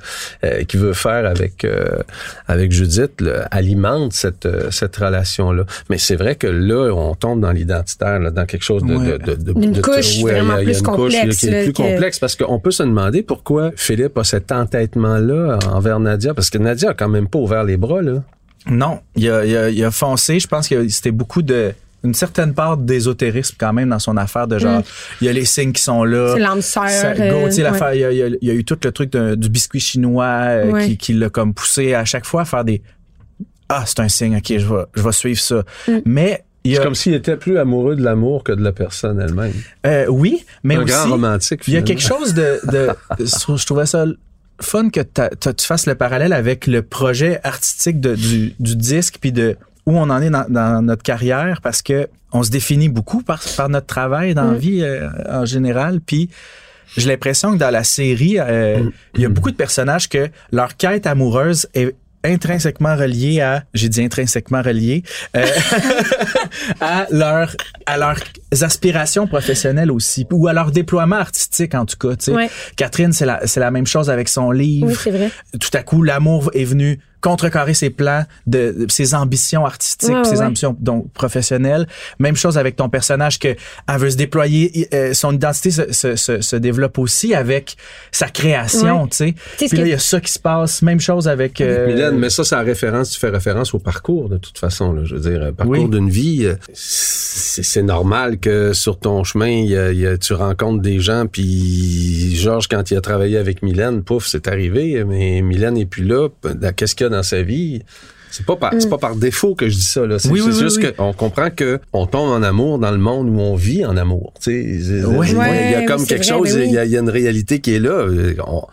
euh, 0.46 0.64
qu'il 0.64 0.80
veut 0.80 0.94
faire 0.94 1.26
avec, 1.26 1.66
euh, 1.66 1.86
avec 2.48 2.72
Judith 2.72 3.20
là, 3.20 3.48
alimente 3.52 4.14
cette, 4.14 4.46
euh, 4.46 4.72
cette 4.72 4.96
relation-là. 4.96 5.66
Mais 5.90 5.98
c'est 5.98 6.16
vrai 6.16 6.36
que 6.36 6.48
là, 6.48 6.94
on 6.96 7.17
tombe 7.18 7.42
dans 7.42 7.52
l'identitaire, 7.52 8.20
là, 8.20 8.32
dans 8.32 8.46
quelque 8.46 8.64
chose 8.64 8.84
de... 8.84 8.96
Ouais. 8.96 9.18
de, 9.18 9.34
de, 9.36 9.54
de- 9.54 9.62
Une 9.64 9.72
de- 9.74 9.82
couche 9.82 10.22
ouais, 10.24 10.32
vraiment 10.34 10.58
y 10.58 10.62
a 10.62 10.64
plus 10.64 10.80
une 10.80 10.84
couche 10.86 11.14
là, 11.14 11.20
complexe, 11.20 11.38
qui 11.38 11.48
est 11.48 11.52
là, 11.52 11.64
plus 11.64 11.74
que- 11.74 11.78
complexe 11.82 12.20
parce 12.20 12.36
qu'on 12.36 12.60
peut 12.60 12.72
se 12.72 12.84
demander 12.84 13.24
pourquoi 13.24 13.72
Philippe 13.76 14.18
a 14.18 14.24
cet 14.24 14.52
entêtement-là 14.52 15.60
envers 15.72 16.00
Nadia, 16.00 16.34
parce 16.34 16.50
que 16.50 16.58
Nadia 16.58 16.92
a 16.92 16.94
quand 16.94 17.10
même 17.10 17.28
pas 17.28 17.40
ouvert 17.40 17.64
les 17.64 17.78
bras, 17.78 18.02
là. 18.02 18.24
Non, 18.70 19.00
il 19.16 19.30
a, 19.30 19.46
il 19.46 19.56
a, 19.58 19.70
il 19.70 19.84
a 19.84 19.92
foncé. 19.92 20.40
Je 20.40 20.48
pense 20.48 20.68
que 20.68 20.88
c'était 20.90 21.12
beaucoup 21.12 21.42
de 21.42 21.74
une 22.04 22.14
certaine 22.14 22.54
part 22.54 22.78
d'ésotérisme 22.78 23.56
quand 23.60 23.74
même 23.74 23.90
dans 23.90 23.98
son 24.00 24.18
affaire 24.18 24.48
de 24.48 24.60
genre 24.60 24.84
il 25.20 25.26
y 25.26 25.30
a 25.30 25.34
les 25.34 25.46
signes 25.46 25.72
qui 25.74 25.82
sont 25.82 26.04
là 26.04 26.32
Mm. 26.32 26.34
C'est 26.36 26.40
l'âme 26.42 26.62
sœur, 26.62 26.90
Ça- 26.90 27.08
euh, 27.08 27.46
ouais. 27.46 27.96
il 27.96 28.00
y, 28.00 28.04
a, 28.06 28.12
il 28.12 28.18
y 28.18 28.24
a- 28.24 28.28
il 28.28 28.48
y 28.48 28.52
a 28.52 28.54
eu 28.54 28.64
tout 28.64 28.78
le 28.84 28.92
truc 28.92 29.12
d'un- 29.12 29.36
du 29.36 29.50
biscuit 29.50 29.80
chinois 29.80 30.26
euh, 30.26 30.72
Ouais. 30.72 30.86
qui, 30.90 30.98
qui 30.98 31.14
l'a 31.14 31.30
comme 31.30 31.54
poussé 31.56 31.96
à 31.96 32.06
chaque 32.06 32.26
fois 32.26 32.42
à 32.42 32.46
faire 32.46 32.64
des 32.64 32.82
ah 33.70 33.84
c'est 33.88 34.00
un 34.00 34.08
signe 34.10 34.38
ok 34.38 34.46
je 34.58 34.66
vais 34.68 34.84
je 34.96 35.02
vais 35.02 35.12
suivre 35.12 35.40
ça 35.40 35.64
Mm. 35.88 35.98
mais 36.06 36.44
C'est 36.66 36.80
a 36.80 36.84
comme 36.84 36.96
s'il 36.96 37.14
était 37.14 37.38
plus 37.38 37.58
amoureux 37.58 37.96
de 37.96 38.04
l'amour 38.04 38.44
que 38.44 38.52
de 38.52 38.62
la 38.64 38.72
personne 38.72 39.20
elle-même. 39.22 39.54
euh, 39.86 40.06
oui 40.10 40.46
mais 40.64 40.76
un 40.76 40.84
aussi 40.84 40.92
grand 40.94 41.10
romantique, 41.12 41.62
il 41.68 41.74
y 41.74 41.78
a 41.78 41.82
quelque 41.82 42.02
chose 42.02 42.34
de, 42.34 42.60
de 42.72 42.90
je 43.26 43.66
trouvais 43.66 43.86
ça 43.86 44.06
fun 44.60 44.90
que 44.90 45.02
tu 45.02 45.66
fasses 45.66 45.86
le 45.86 45.96
parallèle 45.96 46.34
avec 46.34 46.68
le 46.68 46.82
projet 46.82 47.40
artistique 47.44 48.02
de- 48.02 48.16
du, 48.16 48.54
du 48.60 48.76
disque 48.76 49.18
puis 49.22 49.32
de 49.32 49.56
où 49.86 49.98
on 49.98 50.10
en 50.10 50.22
est 50.22 50.30
dans, 50.30 50.46
dans 50.50 50.82
notre 50.82 51.04
carrière 51.04 51.62
parce 51.62 51.82
que 51.82 52.10
on 52.34 52.44
se 52.44 52.50
définit 52.50 52.90
beaucoup 52.90 53.22
par, 53.22 53.42
par 53.56 53.70
notre 53.70 53.86
travail 53.88 54.34
dans 54.34 54.52
la 54.52 54.58
vie 54.58 54.82
euh, 54.84 55.08
en 55.30 55.46
général. 55.46 56.02
Puis 56.06 56.30
j'ai 56.98 57.08
l'impression 57.08 57.54
que 57.54 57.58
dans 57.58 57.70
la 57.70 57.86
série 57.86 58.38
euh, 58.40 58.82
il 59.16 59.22
y 59.22 59.26
a 59.26 59.30
beaucoup 59.30 59.52
de 59.52 59.56
personnages 59.56 60.10
que 60.10 60.28
leur 60.52 60.76
quête 60.76 61.08
amoureuse 61.08 61.68
est 61.74 61.96
intrinsèquement 62.24 62.96
reliée 62.96 63.42
à 63.42 63.64
j'ai 63.74 63.90
dit 63.90 64.04
intrinsèquement 64.04 64.62
reliée 64.62 65.04
euh, 65.36 65.46
à 66.82 67.08
leur 67.12 67.56
à 67.86 67.98
leurs 67.98 68.20
aspirations 68.62 69.28
professionnelles 69.28 69.92
aussi 69.92 70.26
ou 70.32 70.48
à 70.48 70.54
leur 70.54 70.72
déploiement 70.72 71.18
artistique 71.18 71.76
en 71.76 71.86
tout 71.86 71.98
cas 71.98 72.16
tu 72.16 72.26
sais 72.26 72.32
Ouais. 72.34 72.50
Catherine 72.76 73.14
c'est 73.14 73.26
la 73.26 73.46
c'est 73.48 73.60
la 73.60 73.72
même 73.72 73.88
chose 73.88 74.10
avec 74.10 74.30
son 74.30 74.52
livre 74.52 74.88
Oui, 74.88 74.96
c'est 75.02 75.12
vrai. 75.12 75.32
tout 75.60 75.70
à 75.74 75.84
coup 75.84 76.04
l'amour 76.04 76.52
est 76.54 76.66
venu 76.66 77.00
contrecarrer 77.22 77.74
ses 77.74 77.90
plans 77.90 78.24
de, 78.46 78.76
de 78.86 78.92
ses 78.92 79.14
ambitions 79.16 79.66
artistiques 79.66 80.10
Ouais, 80.16 80.24
ses 80.24 80.40
ouais. 80.40 80.46
ambitions 80.46 80.76
donc 80.80 81.12
professionnelles 81.14 81.88
même 82.20 82.36
chose 82.36 82.58
avec 82.58 82.76
ton 82.76 82.90
personnage 82.90 83.40
que 83.40 83.50
elle 83.50 83.98
veut 84.00 84.10
se 84.12 84.18
déployer 84.18 84.88
euh, 84.94 85.14
son 85.14 85.34
identité 85.34 85.72
se, 85.72 85.92
se, 85.92 86.16
se, 86.16 86.42
se 86.42 86.56
développe 86.56 86.98
aussi 87.00 87.34
avec 87.34 87.76
sa 88.12 88.28
création 88.30 89.04
Ouais. 89.04 89.10
tu 89.10 89.18
sais 89.18 89.36
puis 89.58 89.68
là 89.78 89.84
que- 89.84 89.88
il 89.88 89.92
y 89.92 89.94
a 89.94 90.00
ça 90.00 90.20
qui 90.22 90.32
se 90.32 90.40
passe 90.40 90.82
même 90.82 91.00
chose 91.00 91.28
avec 91.28 91.60
euh, 91.62 91.88
Mylène, 91.88 92.18
mais 92.18 92.30
ça, 92.30 92.44
c'est 92.44 92.56
la 92.56 92.62
référence, 92.62 93.10
tu 93.12 93.20
fais 93.20 93.30
référence 93.30 93.74
au 93.74 93.80
parcours, 93.80 94.30
de 94.30 94.38
toute 94.38 94.58
façon, 94.58 94.94
là, 94.94 95.02
je 95.06 95.16
veux 95.16 95.22
dire, 95.22 95.42
euh, 95.42 95.52
parcours 95.52 95.76
Oui. 95.78 95.90
d'une 95.90 96.10
vie, 96.10 96.46
euh, 96.46 96.56
c'est 96.74 97.64
c'est 97.64 97.82
normal 97.84 98.40
que 98.40 98.74
sur 98.74 99.00
ton 99.00 99.24
chemin, 99.24 99.48
il 99.48 99.70
y 99.70 99.78
a- 99.78 99.92
il 99.92 100.00
y 100.00 100.06
a- 100.08 100.18
tu 100.18 100.34
rencontres 100.34 100.82
des 100.82 101.00
gens, 101.00 101.26
puis 101.28 102.36
Georges, 102.36 102.68
quand 102.68 102.92
il 102.92 102.98
a 102.98 103.02
travaillé 103.02 103.38
avec 103.38 103.64
Mylène, 103.64 104.04
pouf, 104.04 104.28
c'est 104.28 104.48
arrivé, 104.48 105.04
mais 105.04 105.42
Mylène 105.42 105.74
n'est 105.76 105.86
plus 105.86 106.04
là, 106.04 106.30
Ben, 106.44 106.72
qu'est-ce 106.74 106.96
qu'il 107.08 107.14
y 107.14 107.16
a 107.16 107.18
dans 107.18 107.24
sa 107.24 107.42
vie? 107.42 107.82
C'est 108.30 108.46
pas 108.46 108.58
par, 108.58 108.74
c'est 108.78 108.90
pas 108.90 108.98
par 108.98 109.16
défaut 109.16 109.56
que 109.56 109.70
je 109.70 109.76
dis 109.76 109.86
ça, 109.86 110.06
là. 110.06 110.20
C'est 110.20 110.30
Oui, 110.30 110.40
c'est 110.40 110.48
oui, 110.48 110.54
oui, 110.54 110.60
juste 110.60 110.78
oui. 110.84 110.94
qu'on 110.94 111.14
comprend 111.14 111.50
que 111.50 111.80
on 111.94 112.06
tombe 112.06 112.30
en 112.30 112.44
amour 112.44 112.78
dans 112.78 112.92
le 112.92 112.98
monde 112.98 113.30
où 113.30 113.40
on 113.40 113.56
vit 113.56 113.86
en 113.86 113.96
amour, 113.98 114.34
tu 114.42 114.52
sais. 114.52 114.64
Il 114.64 115.72
y 115.72 115.76
a 115.76 115.86
comme 115.86 116.06
quelque 116.06 116.24
vrai, 116.26 116.34
chose, 116.38 116.54
ben 116.54 116.60
oui. 116.62 116.66
il 116.68 116.74
y, 116.74 116.78
a, 116.78 116.86
il 116.86 116.92
y 116.92 116.98
a 116.98 117.00
une 117.00 117.10
réalité 117.10 117.60
qui 117.60 117.74
est 117.76 117.80
là. 117.80 117.92
Euh, 117.92 118.36
on- 118.46 118.64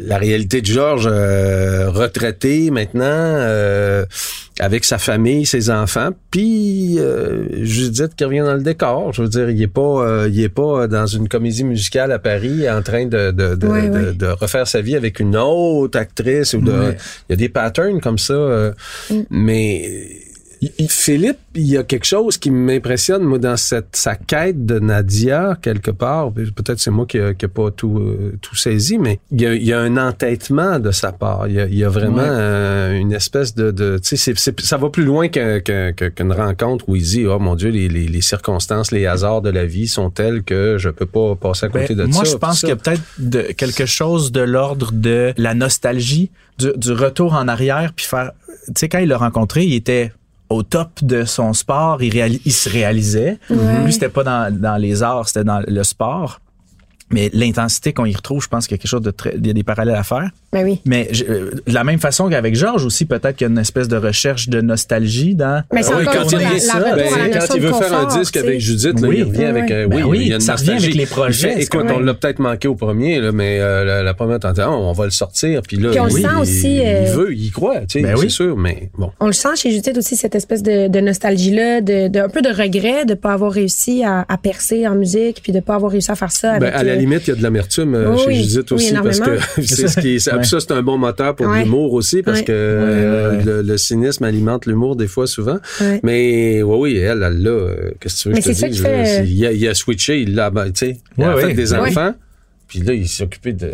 la 0.00 0.16
réalité 0.16 0.60
de 0.60 0.66
Georges 0.66 1.08
euh, 1.10 1.90
retraité 1.90 2.70
maintenant 2.70 3.02
euh, 3.04 4.04
avec 4.60 4.84
sa 4.84 4.98
famille, 4.98 5.44
ses 5.46 5.70
enfants, 5.70 6.10
puis 6.30 6.98
euh, 6.98 7.46
Judith 7.64 8.14
qui 8.14 8.24
revient 8.24 8.40
dans 8.44 8.54
le 8.54 8.62
décor. 8.62 9.12
Je 9.12 9.22
veux 9.22 9.28
dire, 9.28 9.50
il 9.50 9.60
est 9.60 9.66
pas, 9.66 9.80
euh, 10.06 10.28
il 10.32 10.40
est 10.40 10.48
pas 10.48 10.86
dans 10.86 11.06
une 11.06 11.28
comédie 11.28 11.64
musicale 11.64 12.12
à 12.12 12.18
Paris 12.20 12.70
en 12.70 12.82
train 12.82 13.06
de 13.06 13.32
de, 13.32 13.54
de, 13.56 14.12
de- 14.12 14.26
refaire 14.26 14.68
sa 14.68 14.80
vie 14.82 14.94
avec 14.96 15.18
une 15.18 15.36
autre 15.36 15.98
actrice 15.98 16.54
ou 16.54 16.60
de. 16.60 16.94
Il 17.28 17.30
y 17.30 17.32
a 17.32 17.36
des 17.36 17.48
patterns 17.48 18.00
comme 18.00 18.18
ça, 18.18 18.34
euh, 18.34 18.72
mais. 19.30 20.10
Il- 20.60 20.72
il- 20.78 20.90
Philippe, 20.90 21.38
il 21.54 21.66
y 21.66 21.76
a 21.78 21.82
quelque 21.82 22.04
chose 22.04 22.36
qui 22.38 22.50
m'impressionne, 22.50 23.22
moi, 23.22 23.38
dans 23.38 23.56
cette, 23.56 23.96
sa 23.96 24.14
quête 24.14 24.66
de 24.66 24.78
Nadia, 24.78 25.58
quelque 25.62 25.90
part. 25.90 26.32
Peut-être 26.32 26.78
c'est 26.78 26.90
moi 26.90 27.06
qui 27.06 27.18
n'ai 27.18 27.34
pas 27.34 27.70
tout, 27.70 27.98
euh, 27.98 28.36
tout 28.42 28.54
saisi, 28.56 28.98
mais 28.98 29.18
il 29.32 29.40
y, 29.40 29.46
a, 29.46 29.54
il 29.54 29.64
y 29.64 29.72
a 29.72 29.80
un 29.80 29.96
entêtement 29.96 30.78
de 30.78 30.90
sa 30.90 31.12
part. 31.12 31.48
Il 31.48 31.54
y 31.54 31.60
a, 31.60 31.66
il 31.66 31.76
y 31.76 31.84
a 31.84 31.88
vraiment 31.88 32.16
Ouais. 32.18 32.28
euh, 32.28 32.98
une 32.98 33.12
espèce 33.12 33.54
de... 33.54 33.70
de 33.70 33.98
tu 34.02 34.16
sais, 34.16 34.34
ça 34.58 34.76
va 34.76 34.90
plus 34.90 35.04
loin 35.04 35.28
qu'un- 35.28 35.60
qu'un- 35.60 35.92
qu'un- 35.92 36.10
qu'une 36.10 36.32
rencontre 36.32 36.88
où 36.88 36.96
il 36.96 37.02
dit, 37.02 37.26
oh 37.26 37.38
mon 37.38 37.54
Dieu, 37.54 37.70
les, 37.70 37.88
les, 37.88 38.06
les 38.06 38.20
circonstances, 38.20 38.90
les 38.92 39.06
hasards 39.06 39.42
de 39.42 39.50
la 39.50 39.64
vie 39.64 39.88
sont 39.88 40.10
tels 40.10 40.42
que 40.42 40.76
je 40.78 40.90
peux 40.90 41.06
pas 41.06 41.34
passer 41.36 41.66
à 41.66 41.68
Ben, 41.70 41.80
côté 41.82 41.94
de 41.94 42.04
moi, 42.04 42.24
ça. 42.24 42.30
je 42.32 42.36
pense 42.36 42.60
qu'il 42.60 42.68
y 42.68 42.72
a 42.72 42.76
peut-être 42.76 43.56
quelque 43.56 43.86
chose 43.86 44.30
de 44.30 44.40
l'ordre 44.42 44.92
de 44.92 45.32
la 45.36 45.54
nostalgie, 45.54 46.30
du, 46.58 46.68
du 46.76 46.92
retour 46.92 47.32
en 47.34 47.48
arrière, 47.48 47.92
puis 47.96 48.04
faire. 48.06 48.32
Tu 48.66 48.72
sais, 48.76 48.88
quand 48.88 48.98
il 48.98 49.08
l'a 49.08 49.16
rencontré, 49.16 49.64
il 49.64 49.74
était 49.74 50.12
au 50.50 50.62
top 50.62 51.02
de 51.02 51.24
son 51.24 51.52
sport, 51.52 52.02
il, 52.02 52.14
il 52.44 52.52
se 52.52 52.68
réalisait. 52.68 53.38
Lui, 53.84 53.92
c'était 53.92 54.08
pas 54.08 54.24
dans, 54.24 54.54
dans 54.54 54.76
les 54.76 55.02
arts, 55.02 55.28
c'était 55.28 55.44
dans 55.44 55.62
le 55.66 55.84
sport. 55.84 56.40
Mais 57.12 57.30
l'intensité 57.32 57.92
qu'on 57.92 58.04
y 58.06 58.14
retrouve, 58.14 58.42
je 58.42 58.48
pense 58.48 58.66
qu'il 58.66 58.76
y 58.76 58.78
a 58.78 58.82
quelque 58.82 58.90
chose 58.90 59.02
de 59.02 59.10
très, 59.10 59.34
il 59.36 59.46
y 59.46 59.50
a 59.50 59.52
des 59.52 59.62
parallèles 59.64 59.96
à 59.96 60.02
faire. 60.04 60.30
Ben 60.52 60.64
oui. 60.64 60.80
Mais 60.84 61.08
je- 61.12 61.24
euh, 61.24 61.50
de 61.66 61.74
la 61.74 61.84
même 61.84 61.98
façon 62.00 62.28
qu'avec 62.28 62.54
Georges 62.54 62.84
aussi, 62.84 63.04
peut-être 63.04 63.36
qu'il 63.36 63.46
y 63.46 63.50
a 63.50 63.52
une 63.52 63.58
espèce 63.58 63.88
de 63.88 63.96
recherche 63.96 64.48
de 64.48 64.60
nostalgie 64.60 65.34
dans. 65.34 65.62
Mais 65.72 65.82
c'est 65.82 65.92
Ah 65.92 65.96
oui, 65.98 66.08
encore 66.08 66.22
quand 66.22 66.30
il 66.32 66.38
la, 66.38 66.50
la 66.52 66.58
ça, 66.60 66.80
ben, 66.80 66.96
la 66.96 67.28
quand 67.28 67.40
notion 67.40 67.54
il 67.56 67.62
de 67.62 67.66
veut 67.66 67.72
faire 67.74 67.98
un 67.98 68.18
disque 68.18 68.36
avec 68.36 68.60
Judith, 68.60 69.00
là, 69.00 69.08
Oui. 69.08 69.16
il 69.18 69.24
revient 69.24 69.44
avec 69.44 69.70
euh, 69.70 69.86
Ben 69.88 69.96
oui, 69.96 70.02
oui, 70.02 70.18
il 70.22 70.28
y 70.28 70.32
a 70.32 70.36
une 70.36 70.40
ça 70.40 70.54
revient 70.54 70.70
avec 70.70 70.80
nostalgie. 70.82 70.98
les 70.98 71.06
projets, 71.06 71.50
fait- 71.54 71.62
écoute, 71.62 71.86
on 71.92 71.98
l'a 72.00 72.14
peut-être 72.14 72.38
manqué 72.38 72.68
au 72.68 72.74
premier, 72.74 73.20
là, 73.20 73.32
mais 73.32 73.58
euh, 73.60 73.84
la, 73.84 74.02
la 74.02 74.14
première 74.14 74.38
tentation, 74.40 74.70
on 74.70 74.92
va 74.92 75.04
le 75.04 75.10
sortir, 75.10 75.62
puis 75.62 75.76
là, 75.78 75.90
Puis 75.90 76.00
on 76.00 76.06
le 76.06 76.12
oui, 76.12 76.22
sent 76.22 76.28
il, 76.34 76.40
aussi, 76.40 76.76
il 76.76 76.82
euh, 76.86 77.12
veut, 77.14 77.34
il 77.34 77.50
croit, 77.52 77.80
tu 77.80 78.00
sais, 78.00 78.02
Ben 78.02 78.16
c'est 78.16 78.28
sûr, 78.28 78.56
mais 78.56 78.90
bon. 78.98 79.10
On 79.20 79.26
le 79.26 79.32
sent 79.32 79.56
chez 79.56 79.70
Judith 79.70 79.96
aussi, 79.98 80.16
cette 80.16 80.34
espèce 80.34 80.62
de, 80.62 80.88
de 80.88 81.00
nostalgie-là, 81.00 81.80
de, 81.80 82.08
de, 82.08 82.18
un 82.20 82.28
peu 82.28 82.42
de 82.42 82.48
regret 82.48 83.04
de 83.04 83.14
pas 83.14 83.32
avoir 83.32 83.52
réussi 83.52 84.04
à, 84.04 84.24
à 84.28 84.36
percer 84.38 84.86
en 84.86 84.94
musique, 84.94 85.40
puis 85.42 85.52
de 85.52 85.60
pas 85.60 85.74
avoir 85.74 85.92
réussi 85.92 86.10
à 86.10 86.14
faire 86.16 86.32
ça 86.32 86.58
Ben, 86.58 86.72
avec... 86.72 86.99
limite, 87.00 87.26
il 87.26 87.30
y 87.30 87.32
a 87.32 87.36
de 87.36 87.42
l'amertume 87.42 87.94
euh, 87.94 88.12
Oui, 88.12 88.18
chez 88.20 88.26
oui. 88.28 88.34
Judith 88.44 88.70
Oui, 88.70 88.74
aussi, 88.76 88.94
parce 88.94 89.20
que 89.20 89.38
c'est 89.62 89.88
ce 89.88 90.00
qui 90.00 90.14
est, 90.16 90.18
ça, 90.20 90.36
Ouais. 90.36 90.44
ça, 90.44 90.60
c'est 90.60 90.72
un 90.72 90.82
bon 90.82 90.98
moteur 90.98 91.34
pour 91.34 91.46
Ouais. 91.48 91.64
l'humour 91.64 91.92
aussi, 91.94 92.22
parce 92.22 92.38
Ouais. 92.40 92.44
que 92.44 92.52
euh, 92.52 93.30
Ouais, 93.32 93.36
ouais. 93.38 93.44
Le, 93.44 93.62
le 93.62 93.78
cynisme 93.78 94.24
alimente 94.24 94.66
l'humour 94.66 94.96
des 94.96 95.08
fois, 95.08 95.26
souvent. 95.26 95.58
Ouais. 95.80 96.00
Mais 96.02 96.62
oui, 96.62 96.78
oui, 96.92 96.96
elle, 96.98 97.22
elle 97.22 97.42
l'a. 97.42 97.50
euh, 97.50 97.90
Qu'est-ce 98.00 98.16
que 98.16 98.22
tu 98.22 98.28
veux 98.28 98.34
que 98.36 98.40
je 98.42 98.60
te 98.60 98.66
dise? 98.66 98.82
fait, 98.82 99.24
Il 99.26 99.46
a, 99.46 99.52
il 99.52 99.68
a 99.68 99.74
switché, 99.74 100.20
il 100.20 100.34
l'a, 100.34 100.50
ben, 100.50 100.66
tu 100.66 100.86
sais, 100.86 100.98
il 101.18 101.24
a 101.24 101.34
Ouais, 101.34 101.42
fait 101.48 101.54
des 101.54 101.72
Ouais. 101.72 101.78
enfants, 101.78 102.14
puis 102.68 102.80
là, 102.80 102.92
il 102.94 103.08
s'est 103.08 103.24
occupé 103.24 103.52
de... 103.52 103.72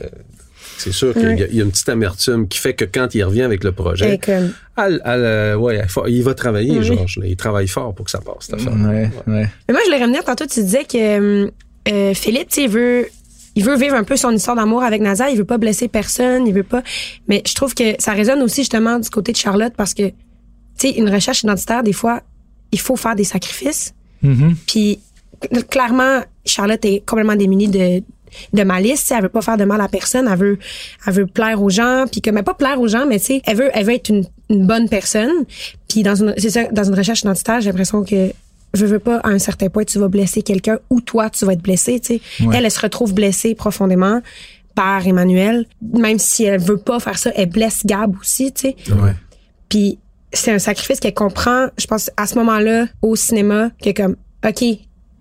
C'est 0.78 0.92
sûr 0.92 1.14
qu'il 1.14 1.38
y, 1.38 1.42
a- 1.42 1.46
il 1.46 1.54
y 1.56 1.60
a 1.60 1.64
une 1.64 1.70
petite 1.70 1.88
amertume 1.88 2.48
qui 2.48 2.58
fait 2.58 2.74
que 2.74 2.84
quand 2.84 3.14
il 3.14 3.22
revient 3.24 3.42
avec 3.42 3.64
le 3.64 3.72
projet, 3.72 4.04
avec, 4.04 4.28
euh, 4.28 4.48
elle- 4.76 5.00
elle, 5.06 5.20
euh, 5.24 5.56
ouais, 5.56 5.80
il 5.82 5.88
faut- 5.88 6.06
il 6.06 6.22
va 6.22 6.34
travailler, 6.34 6.78
Oui. 6.78 6.84
Georges. 6.84 7.18
Il 7.24 7.34
travaille 7.36 7.66
fort 7.66 7.94
pour 7.94 8.04
que 8.04 8.10
ça 8.10 8.18
passe, 8.20 8.36
cette 8.50 8.56
affaire. 8.56 8.74
Ouais, 8.74 9.08
ouais. 9.26 9.46
Mais 9.68 9.72
moi, 9.72 9.80
je 9.80 9.90
voulais 9.90 10.02
revenir 10.02 10.22
tantôt, 10.22 10.44
tu 10.44 10.62
disais 10.62 10.84
que 10.84 11.50
euh, 11.88 12.12
Philippe, 12.14 12.48
tu 12.50 12.66
veut, 12.68 13.06
il 13.56 13.64
veut 13.64 13.76
vivre 13.76 13.96
un 13.96 14.04
peu 14.04 14.16
son 14.16 14.30
histoire 14.30 14.54
d'amour 14.54 14.82
avec 14.82 15.00
Nadia, 15.00 15.30
il 15.30 15.38
veut 15.38 15.44
pas 15.44 15.58
blesser 15.58 15.88
personne, 15.88 16.46
il 16.46 16.52
veut 16.52 16.62
pas. 16.62 16.82
Mais 17.26 17.42
je 17.46 17.54
trouve 17.54 17.74
que 17.74 17.94
ça 17.98 18.12
résonne 18.12 18.42
aussi 18.42 18.60
justement 18.60 18.98
du 18.98 19.08
côté 19.08 19.32
de 19.32 19.36
Charlotte 19.36 19.72
parce 19.76 19.94
que, 19.94 20.08
tu 20.08 20.14
sais, 20.76 20.90
une 20.90 21.08
recherche 21.08 21.42
identitaire, 21.42 21.82
des 21.82 21.94
fois, 21.94 22.20
il 22.70 22.78
faut 22.78 22.96
faire 22.96 23.16
des 23.16 23.24
sacrifices. 23.24 23.94
Mhm. 24.22 24.54
Puis 24.66 25.00
clairement, 25.70 26.20
Charlotte 26.44 26.84
est 26.84 27.02
complètement 27.04 27.36
démunie 27.36 27.68
de 27.68 28.02
de 28.52 28.62
malice, 28.64 29.10
elle 29.12 29.22
veut 29.22 29.28
pas 29.30 29.40
faire 29.40 29.56
de 29.56 29.64
mal 29.64 29.80
à 29.80 29.88
personne, 29.88 30.28
elle 30.30 30.38
veut 30.38 30.58
elle 31.06 31.12
veut 31.14 31.26
plaire 31.26 31.62
aux 31.62 31.70
gens, 31.70 32.04
puis 32.10 32.20
que 32.20 32.30
mais 32.30 32.42
pas 32.42 32.54
plaire 32.54 32.78
aux 32.80 32.88
gens, 32.88 33.06
mais 33.06 33.18
tu 33.18 33.26
sais, 33.26 33.42
elle 33.46 33.56
veut 33.56 33.70
elle 33.72 33.86
veut 33.86 33.94
être 33.94 34.10
une, 34.10 34.24
une 34.50 34.66
bonne 34.66 34.88
personne. 34.90 35.32
Puis 35.88 36.02
dans 36.02 36.16
une 36.16 36.34
c'est 36.36 36.50
ça 36.50 36.64
dans 36.64 36.84
une 36.84 36.94
recherche 36.94 37.20
identitaire, 37.20 37.60
j'ai 37.60 37.70
l'impression 37.70 38.04
que 38.04 38.32
je 38.74 38.86
veux 38.86 38.98
pas 38.98 39.18
à 39.18 39.28
un 39.28 39.38
certain 39.38 39.68
point 39.68 39.84
tu 39.84 39.98
vas 39.98 40.08
blesser 40.08 40.42
quelqu'un 40.42 40.78
ou 40.90 41.00
toi 41.00 41.30
tu 41.30 41.44
vas 41.44 41.52
être 41.52 41.62
blessé, 41.62 42.00
tu 42.00 42.14
sais. 42.14 42.20
Elle 42.52 42.64
elle 42.64 42.70
se 42.70 42.80
retrouve 42.80 43.14
blessée 43.14 43.54
profondément 43.54 44.20
par 44.74 45.06
Emmanuel, 45.06 45.66
même 45.80 46.18
si 46.18 46.44
elle 46.44 46.60
veut 46.60 46.76
pas 46.76 47.00
faire 47.00 47.18
ça, 47.18 47.30
elle 47.34 47.48
blesse 47.48 47.86
Gab 47.86 48.14
aussi, 48.20 48.52
tu 48.52 48.60
sais. 48.60 48.76
Ouais. 48.92 49.14
Puis 49.68 49.98
c'est 50.32 50.52
un 50.52 50.58
sacrifice 50.58 51.00
qu'elle 51.00 51.14
comprend, 51.14 51.68
je 51.78 51.86
pense, 51.86 52.10
à 52.16 52.26
ce 52.26 52.34
moment-là, 52.36 52.86
au 53.02 53.16
cinéma, 53.16 53.70
que 53.82 53.90
comme, 53.90 54.16
OK, 54.46 54.64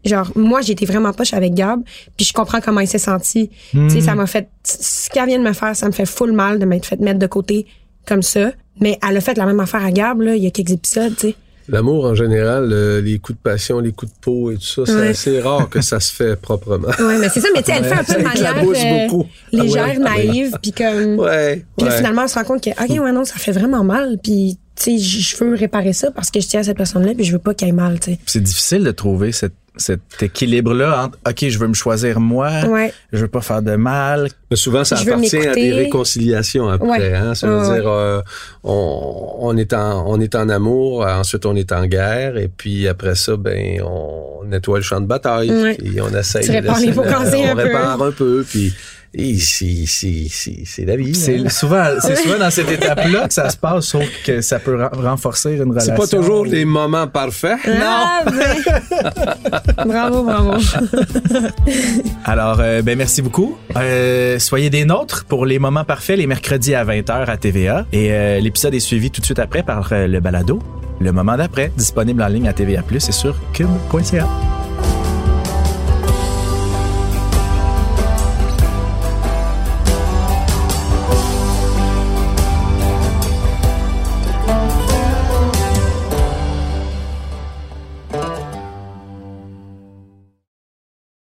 genre, 0.03 0.31
moi, 0.36 0.62
j'étais 0.62 0.86
vraiment 0.86 1.13
poche 1.13 1.34
avec 1.34 1.53
Gab, 1.53 1.81
puis 2.17 2.25
je 2.25 2.34
comprends 2.34 2.60
comment 2.60 2.81
il 2.81 2.88
s'est 2.88 2.97
senti. 2.97 3.49
Tu 3.71 3.89
sais, 3.89 4.01
ça 4.01 4.15
m'a 4.15 4.27
fait, 4.27 4.49
ce 4.63 5.10
qu'elle 5.10 5.27
vient 5.27 5.39
de 5.39 5.43
me 5.43 5.53
faire, 5.53 5.75
ça 5.75 5.88
me 5.88 5.93
fait 5.93 6.05
full 6.05 6.34
mal 6.34 6.60
de 6.60 6.65
m'être 6.65 6.86
fait 6.86 6.99
mettre 6.99 7.19
de 7.19 7.27
côté 7.27 7.65
comme 8.05 8.21
ça. 8.21 8.51
Mais 8.81 8.99
elle 9.08 9.15
a 9.15 9.21
fait 9.21 9.38
la 9.38 9.45
même 9.45 9.60
affaire 9.62 9.84
à 9.86 9.91
Gab, 9.91 10.19
là, 10.21 10.36
il 10.36 10.43
y 10.43 10.47
a 10.47 10.51
quelques 10.51 10.71
épisodes, 10.71 11.15
tu 11.15 11.29
sais. 11.29 11.36
L'amour, 11.67 12.06
en 12.06 12.13
général, 12.15 12.69
euh, 12.71 13.01
les 13.01 13.17
coups 13.19 13.38
de 13.38 13.41
passion, 13.43 13.80
les 13.80 13.91
coups 13.91 14.12
de 14.12 14.17
peau 14.21 14.51
et 14.51 14.56
tout 14.56 14.62
ça, 14.62 14.84
c'est 14.86 14.93
Ouais. 14.95 15.08
assez 15.10 15.41
rare 15.41 15.67
que 15.69 15.82
ça 15.82 15.99
se 15.99 16.13
fait 16.13 16.36
proprement. 16.39 16.88
Ouais, 16.99 17.17
mais 17.17 17.30
c'est 17.30 17.41
ça, 17.41 17.47
mais 17.56 17.63
tu 17.63 17.71
sais, 17.71 17.78
elle 17.80 17.86
fait 17.86 17.93
un 17.99 18.04
peu 18.04 18.13
de 18.21 18.23
manière 18.23 18.56
euh, 18.58 19.08
beaucoup. 19.08 19.25
légère, 19.51 19.86
Ah 19.86 19.89
ouais, 19.97 19.97
naïve, 20.25 20.56
puis 20.62 20.71
comme... 20.71 21.19
Ouais, 21.19 21.65
Puis 21.78 21.88
finalement, 21.89 22.23
on 22.25 22.28
se 22.28 22.36
rend 22.36 22.43
compte 22.43 22.63
que, 22.63 22.69
OK, 22.69 22.99
ouais, 23.04 23.12
non, 23.12 23.25
ça 23.25 23.36
fait 23.36 23.51
vraiment 23.51 23.84
mal. 23.84 24.17
Puis, 24.23 24.58
tu 24.75 24.97
sais, 24.97 24.97
je 24.99 25.38
veux 25.43 25.56
réparer 25.56 25.93
ça 25.93 26.12
parce 26.12 26.30
que 26.30 26.39
je 26.39 26.47
tiens 26.47 26.60
à 26.60 26.63
cette 26.63 26.78
personne-là, 26.78 27.13
puis 27.15 27.23
je 27.23 27.32
veux 27.32 27.39
pas 27.39 27.54
qu'elle 27.54 27.69
ait 27.69 27.71
mal, 27.71 27.99
tu 27.99 28.12
sais. 28.12 28.19
C'est 28.25 28.43
difficile 28.43 28.84
de 28.84 28.91
trouver 28.91 29.32
cette, 29.32 29.54
cet 29.77 30.01
équilibre-là 30.21 31.03
entre 31.05 31.17
OK, 31.27 31.49
je 31.49 31.59
veux 31.59 31.67
me 31.67 31.73
choisir 31.73 32.19
moi, 32.19 32.49
Ouais. 32.67 32.93
je 33.11 33.19
veux 33.19 33.27
pas 33.27 33.41
faire 33.41 33.61
de 33.61 33.75
mal. 33.75 34.29
Mais 34.49 34.55
souvent, 34.57 34.83
ça 34.83 34.95
Je 34.95 35.09
appartient 35.09 35.38
à 35.47 35.53
des 35.53 35.73
réconciliations 35.73 36.67
après. 36.69 36.88
Ouais. 36.88 37.13
Hein? 37.13 37.35
Ça 37.35 37.47
veut 37.47 37.57
Ouais, 37.67 37.79
dire, 37.79 37.88
euh, 37.89 38.21
on, 38.63 39.35
on, 39.39 39.57
est 39.57 39.73
en, 39.73 40.05
on 40.07 40.19
est 40.19 40.35
en 40.35 40.49
amour, 40.49 41.05
euh, 41.05 41.13
ensuite 41.15 41.45
on 41.45 41.55
est 41.55 41.71
en 41.71 41.85
guerre, 41.88 42.38
et 42.38 42.47
puis 42.47 42.88
après 42.88 43.15
ça, 43.15 43.35
ben, 43.38 43.81
on 43.83 44.43
nettoie 44.45 44.77
le 44.77 44.83
champ 44.83 45.01
de 45.01 45.07
bataille, 45.07 45.51
Ouais. 45.51 45.77
et 45.83 45.99
on 46.01 46.09
essaye 46.15 46.43
Tu 46.45 46.51
de 46.51 46.55
les 46.57 46.61
on 46.69 47.51
un 47.51 47.55
peu. 47.55 47.61
répare 47.63 48.01
un 48.01 48.11
peu, 48.11 48.45
puis 48.47 48.73
et 49.17 49.38
c'est, 49.38 49.86
c'est, 49.88 50.28
c'est, 50.30 50.63
c'est 50.65 50.86
la 50.86 50.95
vie. 50.95 51.15
C'est 51.15 51.39
hein. 51.39 51.49
souvent, 51.49 51.86
c'est 52.01 52.15
souvent 52.15 52.38
dans 52.38 52.49
cette 52.49 52.69
étape-là 52.69 53.28
que 53.28 53.34
ça 53.34 53.49
se 53.49 53.58
passe, 53.58 53.86
sauf 53.86 54.04
que 54.25 54.41
ça 54.41 54.60
peut 54.60 54.75
ren- 54.75 54.89
renforcer 54.93 55.54
une 55.56 55.69
relation. 55.69 55.93
C'est 55.95 56.01
pas 56.01 56.17
toujours 56.17 56.45
les 56.45 56.65
moments 56.65 57.08
parfaits. 57.08 57.58
Ah, 57.82 58.23
ben. 58.25 59.86
bravo, 59.86 60.23
bravo. 60.23 60.51
Alors, 62.25 62.60
euh, 62.60 62.82
ben 62.82 62.97
merci 62.97 63.21
beaucoup. 63.21 63.58
Euh, 63.78 64.38
soyez 64.39 64.69
des 64.69 64.86
nôtres 64.86 65.25
pour 65.25 65.45
les 65.45 65.60
moments 65.60 65.86
parfaits 65.86 66.17
les 66.17 66.28
mercredis 66.28 66.75
à 66.75 66.84
20h 66.84 67.30
à 67.30 67.38
TVA. 67.38 67.86
Et 67.93 68.12
euh, 68.12 68.39
l'épisode 68.39 68.73
est 68.73 68.80
suivi 68.80 69.12
tout 69.12 69.21
de 69.21 69.25
suite 69.25 69.39
après 69.39 69.63
par 69.63 69.91
euh, 69.91 70.08
le 70.08 70.19
balado, 70.19 70.60
le 70.99 71.12
moment 71.12 71.38
d'après, 71.38 71.71
disponible 71.78 72.21
en 72.21 72.28
ligne 72.28 72.47
à 72.47 72.54
TVA+, 72.54 72.82
et 72.91 72.99
sur 73.12 73.36
cube.ca. 73.54 74.28